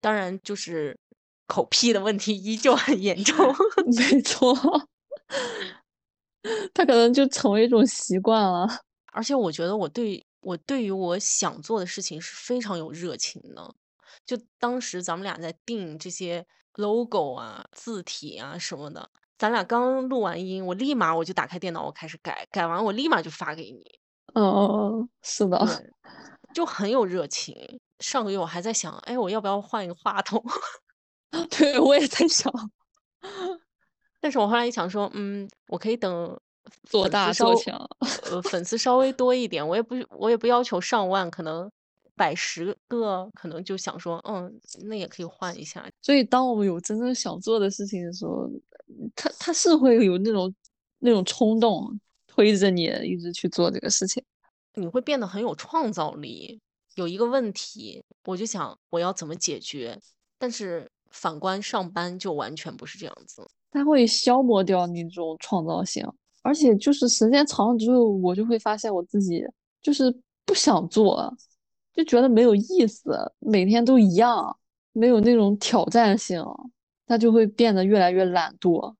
[0.00, 0.96] 当然，就是
[1.46, 3.34] 口癖的问题依旧很严重。
[3.96, 4.54] 没错，
[6.74, 8.68] 他可能就成为一种习惯了。
[9.12, 13.74] 而且我觉得我对我对于我想做的事情是非常有热情的。
[14.24, 23.82] 就当时咱们俩在定这些 logo 啊、字体啊什么的，咱俩刚录完音，我立马我就打开电脑，我开始改，改完我立马就发给你。
[24.34, 25.58] 嗯嗯嗯，是的，
[26.54, 27.80] 就很有热情。
[28.00, 30.42] 上个月我还在想，哎，我要不要换一个话筒？
[31.50, 32.52] 对我也在想，
[34.20, 36.40] 但是我后来一想说，嗯，我可以等
[36.84, 37.78] 做大做强，
[38.30, 41.70] 呃，粉丝稍微多一点，我也不我也不要求上万，可能。
[42.18, 44.52] 百十个可能就想说，嗯，
[44.86, 45.88] 那也可以换一下。
[46.02, 48.50] 所以，当我们有真正想做的事情的时候，
[49.14, 50.52] 他他是会有那种
[50.98, 51.88] 那种冲动
[52.26, 54.20] 推着你一直去做这个事情。
[54.74, 56.60] 你会变得很有创造力。
[56.96, 59.96] 有一个问题，我就想我要怎么解决。
[60.40, 66.04] 但是反观上班就完全不是这样子，它会消磨掉你这种创造性。
[66.48, 69.44] 而且就是时间长了之后，我就会发现我自己
[69.82, 70.10] 就是
[70.46, 71.36] 不想做。
[71.92, 74.58] 就觉得没有意思，每天都一样，
[74.92, 76.42] 没有那种挑战性，
[77.04, 78.94] 他就会变得越来越懒惰。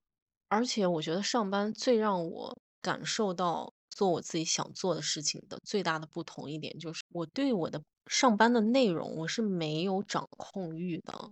[0.48, 11.30] 而且我觉得上班最让我感受到做我自己想做的事情的最大的不同一点，就是我对我的上班的内容我是没有掌控欲的，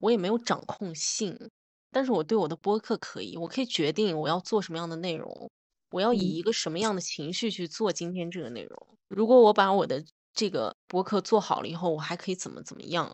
[0.00, 1.38] 我也没有掌控性。
[1.90, 5.50] 但是我对我的播客可以，我可以决定我要做什么样的内容，
[5.90, 8.86] 我要以一个什么样的情绪去做今天这个内容。
[9.08, 13.12] 如果我把我的这个播客做好了以后，我还可以怎么怎么样？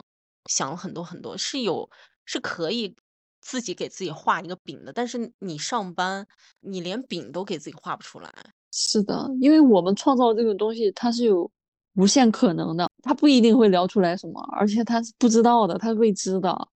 [0.50, 1.88] 想了很多很多，是有
[2.26, 2.94] 是可以
[3.40, 4.92] 自己给自己画一个饼的。
[4.92, 6.26] 但是你上班，
[6.60, 8.30] 你连饼都给自己画不出来。
[8.72, 11.50] 是的，因为我们创造这个东西，它是有
[11.94, 16.68] 无限可能的，它不一定会聊出来什么，而且它是不知道的，它是未知的。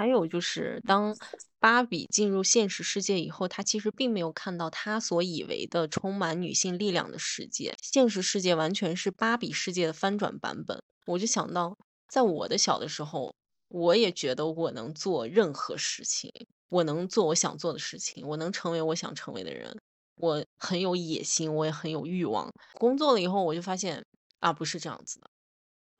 [0.00, 1.14] 还有就是当。
[1.62, 7.76] 芭比进入现实世界以后，她其实并没有看到她所以为的充满女性力量的世界。
[7.82, 10.82] 现实世界完全是芭比世界的翻转版本。
[11.04, 11.76] 我就想到，
[12.08, 13.34] 在我的小的时候，
[13.68, 16.32] 我也觉得我能做任何事情，
[16.70, 19.76] 我能做我想做的事情，我能成为我想成为的人。
[20.16, 22.50] 我很有野心，我也很有欲望。
[22.78, 24.02] 工作了以后，我就发现
[24.38, 25.28] 啊，不是这样子的。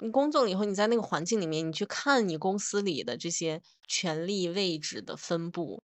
[0.03, 5.83] 你工作了以后，你在那个环境里面，你去看你公司里的这些权力位置的分布，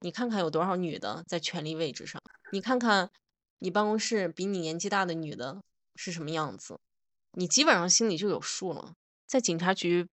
[0.00, 2.20] 你看看有多少女的在权力位置上，
[2.52, 3.10] 你看看
[3.58, 5.62] 你办公室比你年纪大的女的
[5.96, 6.78] 是什么样子，
[7.32, 8.92] 你基本上心里就有数了。
[9.26, 10.06] 在警察局，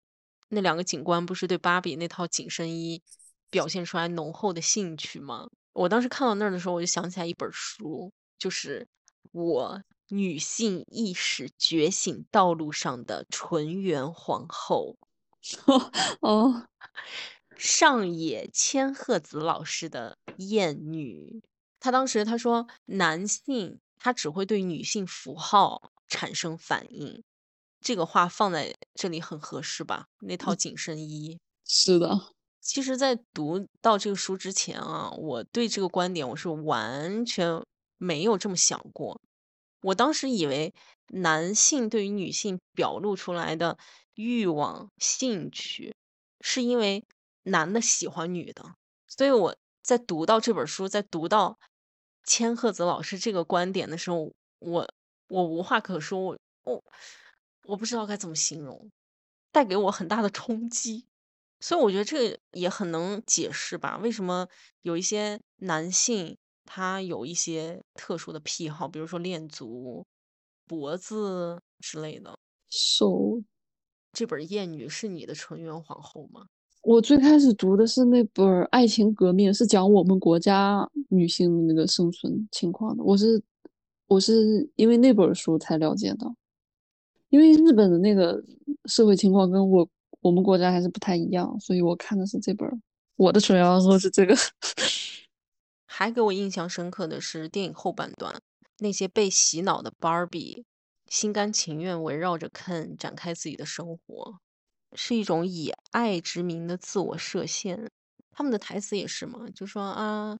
[0.49, 3.01] 那两个警官不是对芭比那套紧身衣
[3.49, 5.49] 表现出来浓厚的兴趣吗？
[5.73, 8.87] 我当时看到那儿的时候，我就想起来一本书，就是
[9.33, 9.81] 我。
[10.13, 14.97] 女性意识觉醒道路上的纯元皇后，
[16.19, 16.67] 哦，
[17.55, 21.41] 上野千鹤子老师的艳女。
[21.79, 27.23] 她当时她说，男性他只会对女性符号产生反应。
[27.79, 30.07] 这个话放在这里很合适吧？
[30.19, 32.33] 那套紧身衣是的。
[32.59, 37.63] 其实，在读到这个书之前啊，我对这个观点我是完全
[37.97, 39.21] 没有这么想过。
[39.81, 40.73] 我当时以为
[41.07, 43.77] 男性对于女性表露出来的
[44.15, 45.93] 欲望、兴趣，
[46.39, 47.03] 是因为
[47.43, 48.75] 男的喜欢女的。
[49.07, 51.59] 所以我在读到这本书，在读到
[52.23, 54.93] 千鹤子老师这个观点的时候，我
[55.27, 56.83] 我无话可说，我我
[57.65, 58.89] 我不知道该怎么形容，
[59.51, 61.05] 带给我很大的冲击。
[61.59, 64.47] 所以我觉得这个也很能解释吧，为什么
[64.81, 66.37] 有一些男性。
[66.65, 70.05] 他有一些特殊的癖好，比如说恋足、
[70.67, 72.37] 脖子之类的。
[72.69, 73.41] 手，
[74.13, 76.45] 这本《艳女》是你的纯元皇后吗？
[76.83, 83.03] 我最开始读的是那本《爱情革命》，是讲我们国家女性的那个生存情况的。
[83.03, 83.39] 我是
[84.07, 86.25] 我是因为那本书才了解的，
[87.29, 88.43] 因为日本的那个
[88.85, 89.87] 社会情况跟我
[90.21, 92.67] 我们国家还是不太一样，所以我看的是这本。
[93.15, 94.35] 我的纯元皇后是这个。
[96.01, 98.41] 还给我印象深刻的是电影后半段，
[98.79, 100.65] 那些被洗脑的芭比，
[101.05, 104.39] 心甘情愿围绕着 Ken 展开自己的生活，
[104.95, 107.87] 是一种以爱之名的自我设限。
[108.31, 110.35] 他们的台词也是嘛，就说啊，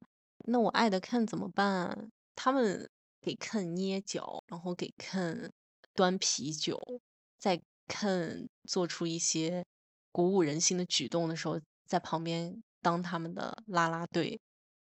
[0.48, 2.10] 那我爱的 Ken 怎么办？
[2.36, 2.90] 他们
[3.22, 5.52] 给 Ken 捏脚，然后给 Ken
[5.94, 6.82] 端啤酒，
[7.38, 9.64] 在 Ken 做出一些
[10.12, 11.62] 鼓舞人心的举动的时候。
[11.86, 14.40] 在旁边当他们的啦啦队，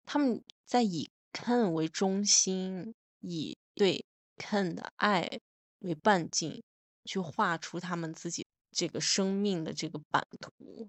[0.07, 4.05] 他们在以 Ken 为中心，以对
[4.39, 5.39] Ken 的爱
[5.81, 6.63] 为半径，
[7.05, 10.89] 去画出他们自己这个生命的这个版图。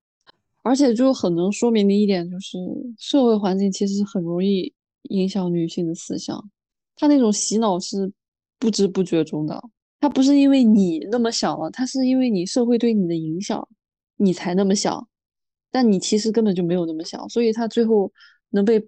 [0.63, 2.57] 而且就很能说明的一点就是，
[2.97, 4.73] 社会环境其实很容易
[5.03, 6.49] 影响女性的思想，
[6.95, 8.11] 她那种洗脑是
[8.57, 9.61] 不知不觉中的。
[9.99, 13.67] 他不是因为你那么想了，他是因为你社会对你的影响，
[14.17, 15.07] 你才那么想。
[15.71, 18.11] 但你其实根本就没有那么想，所以他最后
[18.49, 18.80] 能被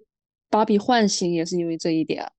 [0.50, 2.32] 芭比唤醒，也是因为这一点。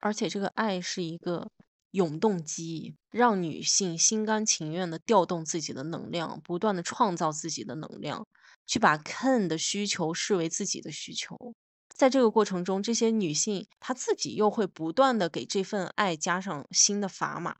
[0.00, 1.48] 而且这个爱是一个
[1.92, 8.26] 永动机，让女性心甘情愿的调动自己的能量，不断的创造自己的能量，
[8.66, 11.54] 去把 Ken 的需求视为自己的需求。
[11.88, 17.56] 在这个过程中，这些女性她自己又会不断的给这份爱加上新的砝码。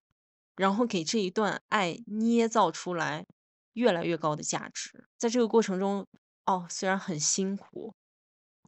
[0.57, 3.27] 然后给这一段爱捏造出来
[3.75, 6.07] 越来越高的价值，在这个过程中，
[6.47, 7.93] 哦，虽然很辛苦，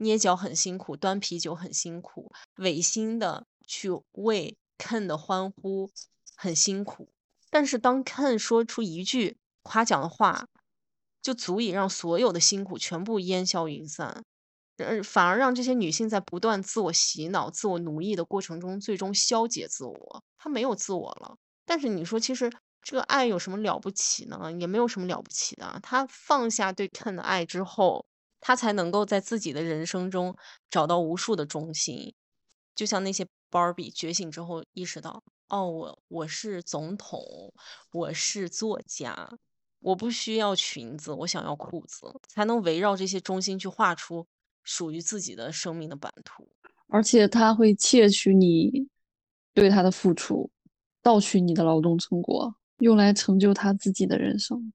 [0.00, 5.90] 捏脚很辛苦，端啤酒很辛苦，违心的去为 Ken 的欢呼
[6.36, 7.08] 很辛苦，
[7.50, 10.46] 但是当 Ken 说出一句夸奖的话，
[11.20, 14.24] 就足以让所有的辛苦全部烟消云散，
[14.76, 21.36] 呃，反而让这些女性在不断自我洗脑、自我奴役的过程中，最终消解自我，她没有自我了。
[21.66, 24.50] 但是你说，其实这个爱有什么了不起呢？
[24.58, 25.78] 也没有什么了不起的。
[25.82, 28.06] 他放下对 Ken 的爱之后，
[28.40, 30.36] 他才能够在自己的人生中
[30.70, 32.14] 找到无数的中心。
[32.74, 37.20] 就像那些 Barbie 觉醒之后意识到，哦，我我是总统，
[37.92, 39.38] 我是作家，
[39.80, 44.26] 我不需要裙子，我想要裤子，才能围绕这些中心去画出
[44.62, 46.48] 属于自己的生命的版图。
[46.88, 48.88] 而且他会窃取你
[49.52, 50.50] 对他的付出。
[51.00, 54.72] 盗取你的劳动成果，用来成就他自己的人生。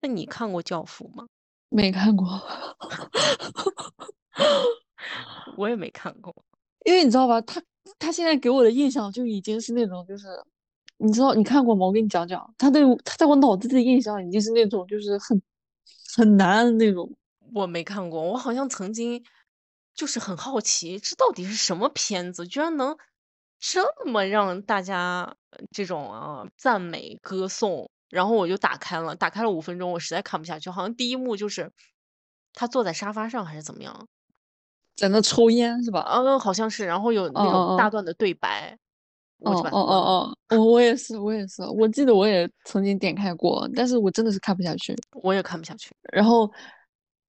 [0.00, 1.28] 那你看过《教父》吗？
[1.72, 2.26] 没看过，
[5.56, 6.34] 我也没看过。
[6.84, 7.62] 因为你知道吧，他
[7.98, 10.26] 他现在给我的印象就已经是那种，就是
[10.98, 11.86] 你知道你看过吗？
[11.86, 15.40] 我跟你讲讲，他对他在我脑子里的印象已经是那种，就是很
[16.16, 17.10] 很难的那种。
[17.54, 19.22] 我没看过，我好像曾经
[19.94, 22.96] 就是很好奇，这到底是什么片子，居然能。
[23.64, 25.36] 这么让大家
[25.70, 30.68] 这种啊赞美歌颂，然后我就打开了，打开了五分钟，我实在看不下去。
[30.68, 31.72] 好像第一幕就是
[32.52, 34.06] 他坐在沙发上还是怎么样，
[34.94, 36.04] 在那抽烟是吧？
[36.10, 36.84] 嗯，好像是。
[36.84, 38.76] 然后有那种大段的对白，
[39.38, 41.62] 哦哦哦哦，我我也是，我也是。
[41.62, 44.94] 我记得我也曾经点开过，但是我真的是看不下去。
[45.22, 45.90] 我也看不下去。
[46.12, 46.52] 然后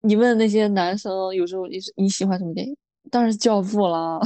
[0.02, 2.76] 你问那些男生，有时候你是你喜欢什么电影？
[3.10, 4.20] 当然是《教父》啦。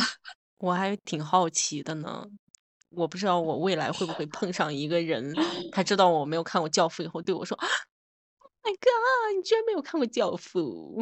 [0.58, 2.26] 我还挺好奇的呢，
[2.98, 5.32] 我不知道我未来会不会碰上一个人，
[5.72, 11.00] 他知道我没有看过《教父》以后对我说：“Oh：“My God，你居然没有看过《教父》？”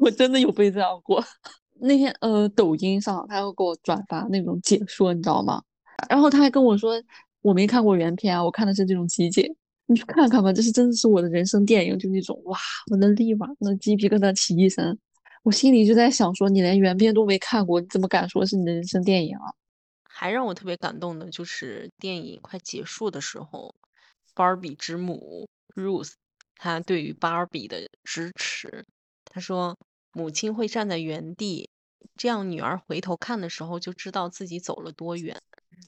[0.00, 1.22] 我真的有被这样过。
[1.78, 5.62] 那天呃，抖音上他要给我转发那种解说，你知道吗？
[6.08, 7.02] 然后他还跟我说
[7.42, 9.44] ：“我没看过原片啊，我看的是这种集锦，
[9.84, 12.58] 你去看看吧，这是真的是我的人生电影，就那种哇，
[12.90, 14.98] 我的立马那鸡皮疙瘩起一身。”
[15.44, 19.52] 我心里就在想，说你连原片都没看过，你怎么敢说是你的人生电影啊？
[20.18, 23.74] 还让我特别感动的就是电影快结束的时候，
[24.34, 26.12] 芭比之母 Ruth，
[26.54, 28.82] 她对于芭比的支持，
[29.26, 29.76] 她说
[30.12, 31.68] 母亲会站在原地，
[32.16, 35.38] 这样女儿回头看的时候就知道自己走了多远。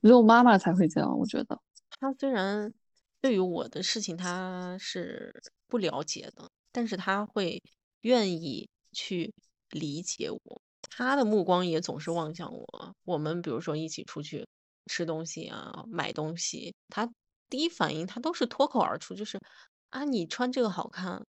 [0.03, 1.59] 只有妈妈才会这样，我觉得。
[1.99, 2.71] 她虽然
[3.23, 5.35] 对于我的事情她是
[5.67, 7.63] 不了解的，但是她会
[8.03, 9.33] 愿意去。
[9.71, 12.95] 理解我，他的目光也总是望向我。
[13.05, 14.47] 我们比如说一起出去
[14.87, 17.11] 吃东西啊，买东西，他
[17.49, 19.39] 第一反应他都是脱口而出，就是
[19.91, 21.25] 啊，你穿这个好看。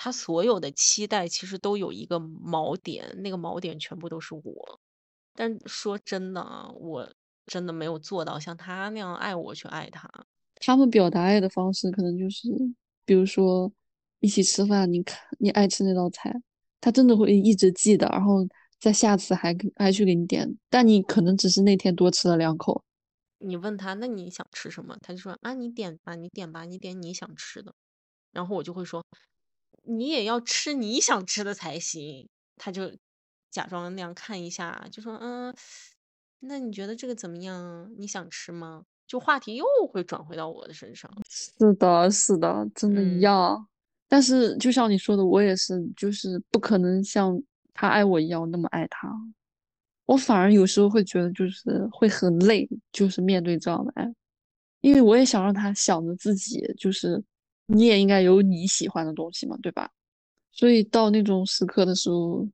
[0.00, 4.80] 他所有的期待其实都有一个锚点，那个锚点全部都是我。
[5.34, 7.12] 但说真的啊，我
[7.46, 10.08] 真的没有做到像他那样爱我去爱他。
[10.60, 12.48] 他们表达爱的方式可能就是，
[13.04, 13.72] 比如说
[14.20, 16.32] 一起吃饭，你看你爱吃那道菜。
[16.80, 18.46] 他真的会一直记得，然后
[18.78, 22.84] 在下次还还去给你点，但你可能只是那天多吃了两口。
[23.38, 24.96] 你问他，那你想吃什么？
[25.00, 27.72] 他就说啊，你点吧，你点吧，你点你想吃的。
[28.32, 29.04] 然后我就会说，
[29.84, 32.28] 你也要吃你想吃的才行。
[32.56, 32.92] 他就
[33.50, 35.54] 假装那样看一下，就说嗯，
[36.40, 37.90] 那你觉得这个怎么样？
[37.96, 38.84] 你想吃吗？
[39.06, 41.10] 就话题又会转回到我的身上。
[41.28, 43.66] 是的，是的，真的一样。
[44.08, 47.40] 但是，就像你说的，我也是，就是不可能像
[47.80, 49.08] 他爱我一样那么爱他。
[50.04, 54.12] 我反而有时候会觉得，就是会很累，就是面对这样的爱，
[54.80, 57.22] 因为我也想让他想着自己，就是
[57.66, 59.88] 你也应该有你喜欢的东西嘛，对吧？
[60.50, 62.48] 所以到那种时刻的时候，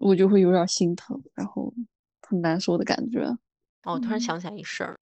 [0.00, 1.70] 我就会有点心疼，然后
[2.22, 3.20] 很难受的感觉。
[3.82, 4.98] 哦，我突然嗯想起来一事儿，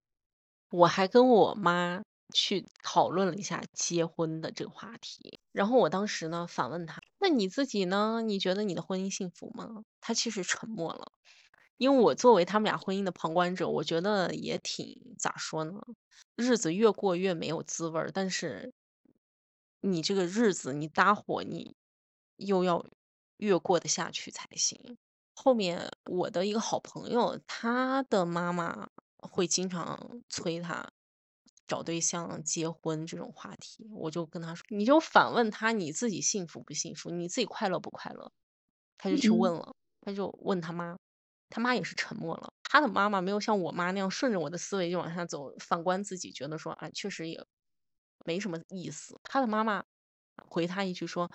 [0.71, 2.01] 我还跟我妈
[2.31, 5.39] 去讨论了一下结婚的这个话题。
[5.51, 8.21] 然后我当时呢反问他：“那你自己呢？
[8.21, 11.11] 你觉得你的婚姻幸福吗？”他其实沉默了，
[11.77, 15.81] 因为我作为他们俩婚姻的旁观者，我觉得也挺咋说呢，
[16.35, 18.09] 日子越过越没有滋味儿。
[18.11, 18.73] 但是
[19.81, 21.75] 你这个日子，你搭伙，你
[22.37, 22.85] 又要
[23.37, 24.97] 越过得下去才行。
[25.33, 30.91] 后面我的一个好朋友，他的妈妈会经常催他
[31.71, 38.29] 找对象、结婚这种话题，我就跟他说，你就反问他你自己幸福不幸福，你自己快乐不快乐？
[38.97, 40.97] 他就去嗯问了，他就问他妈，
[41.49, 42.51] 他妈也是沉默了。
[42.63, 47.41] 他的妈妈没有像我妈那样顺着我的思维就往下走，反观自己，觉得说，啊，确实也
[48.25, 49.17] 没什么意思。
[49.23, 49.83] 他的妈妈
[50.49, 51.31] 回他一句说。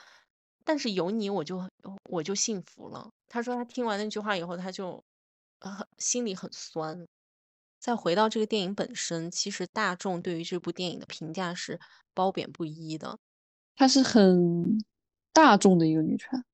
[0.68, 1.62] 但是有你，我就
[2.11, 3.09] 我就幸福了。
[3.28, 5.01] 他说他听完那句话以后，他就
[5.61, 7.07] 呃心里很酸。
[7.79, 11.79] 再回到这个电影本身，其实大众对于这部电影的评价是
[12.14, 13.18] 褒贬不一的。
[13.74, 14.79] 她是很
[15.33, 16.45] 大众的一个女权，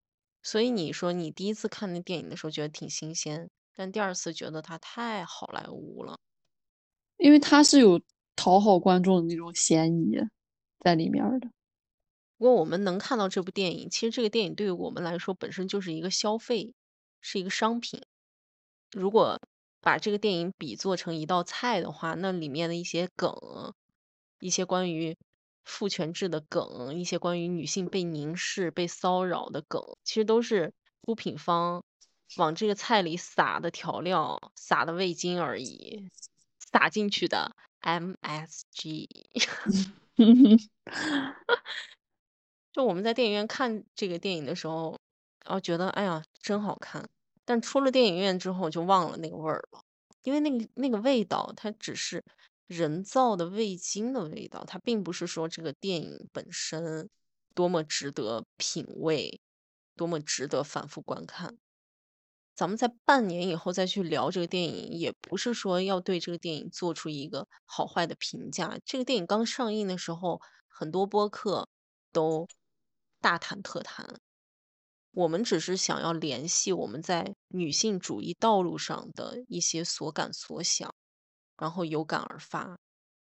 [0.43, 6.19] 所以你说你第一次看那电影的时候觉得挺新鲜，但第二次觉得它太好莱坞了。
[7.17, 8.01] 因为她是有
[8.35, 10.19] 讨好观众的那种嫌疑
[10.81, 11.49] 在里面的。
[12.37, 16.75] 不过我们能看到这部电影，其实这个电影对于我们来说本身就是一个消费，
[17.21, 18.03] 是一个商品。
[18.91, 19.41] 如果
[19.83, 23.75] 把这个电影比作成一道菜的话，那里面的一些梗，
[24.39, 25.17] 一些关于
[25.65, 30.73] 父权制的梗，一些关于女性被凝视、被骚扰的梗，其实都是
[31.05, 31.85] 出品方
[32.37, 36.09] 往这个菜里撒的调料、撒的味精而已，
[36.59, 39.09] 撒进去的 MSG。
[42.73, 44.99] 就我们在电影院看这个电影的时候，
[45.45, 47.07] 然后觉得哎呀真好看，
[47.45, 49.83] 但出了电影院之后就忘了那个味儿了，
[50.23, 52.25] 因为那个那个味道它只是
[52.67, 57.11] 人造的味精的味道，它并不是说这个电影本身
[57.55, 59.41] 多么值得品味，
[59.97, 61.59] 多么值得反复观看。
[62.55, 68.79] 咱们在半年以后再去聊这个电影，也不是说要对这个电影做出一个好坏的评价。
[68.85, 71.69] 这个电影刚上映的时候，很多播客
[72.13, 72.47] 都
[73.21, 74.21] 大谈特谈。
[75.15, 80.95] 我们只是想要联系我们在女性主义道路上的一些所感所想，
[81.59, 82.79] 然后有感而发。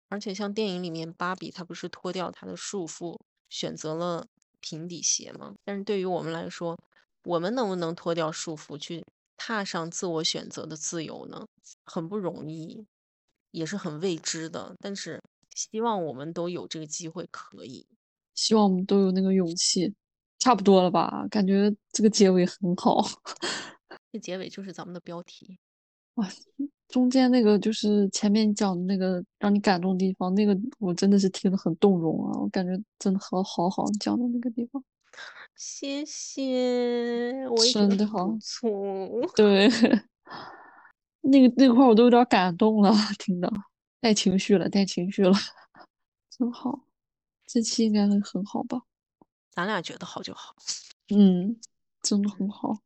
[0.09, 3.19] 而且像电影里面，芭比她不是脱掉她的束缚，
[3.51, 4.27] 选择了
[4.61, 5.55] 平底鞋吗？
[5.65, 6.79] 但是对于我们来说，
[7.25, 9.05] 我们能不能脱掉束缚，去
[9.37, 11.47] 踏上自我选择的自由呢？
[11.85, 12.87] 很不容易，
[13.51, 14.75] 也是很未知的。
[14.81, 15.21] 但是
[15.55, 17.87] 希望我们都有这个机会，可以。
[18.37, 19.93] 希望我们都有那个勇气。
[20.39, 21.27] 差不多了吧？
[21.31, 23.05] 感觉这个结尾很好。
[24.13, 25.59] 这结尾就是咱们的标题。
[26.15, 26.27] 哇，
[26.89, 32.39] 中间那个就是前面讲的那个让你感动的地方，那个我真的是听得很动容啊！
[32.41, 34.83] 我感觉真的好好好讲的那个地方。
[35.57, 38.71] 谢谢，我也觉得真的好错。
[39.35, 39.69] 对，
[41.23, 43.51] 那个那块儿我都有点感动了，听的
[44.01, 45.33] 带情绪了，带情绪了，
[46.31, 46.81] 真好。
[47.47, 48.81] 这期应该会很好吧？
[49.57, 50.55] 咱俩觉得好就好。
[51.09, 51.59] 嗯，
[52.03, 52.83] 真的很好。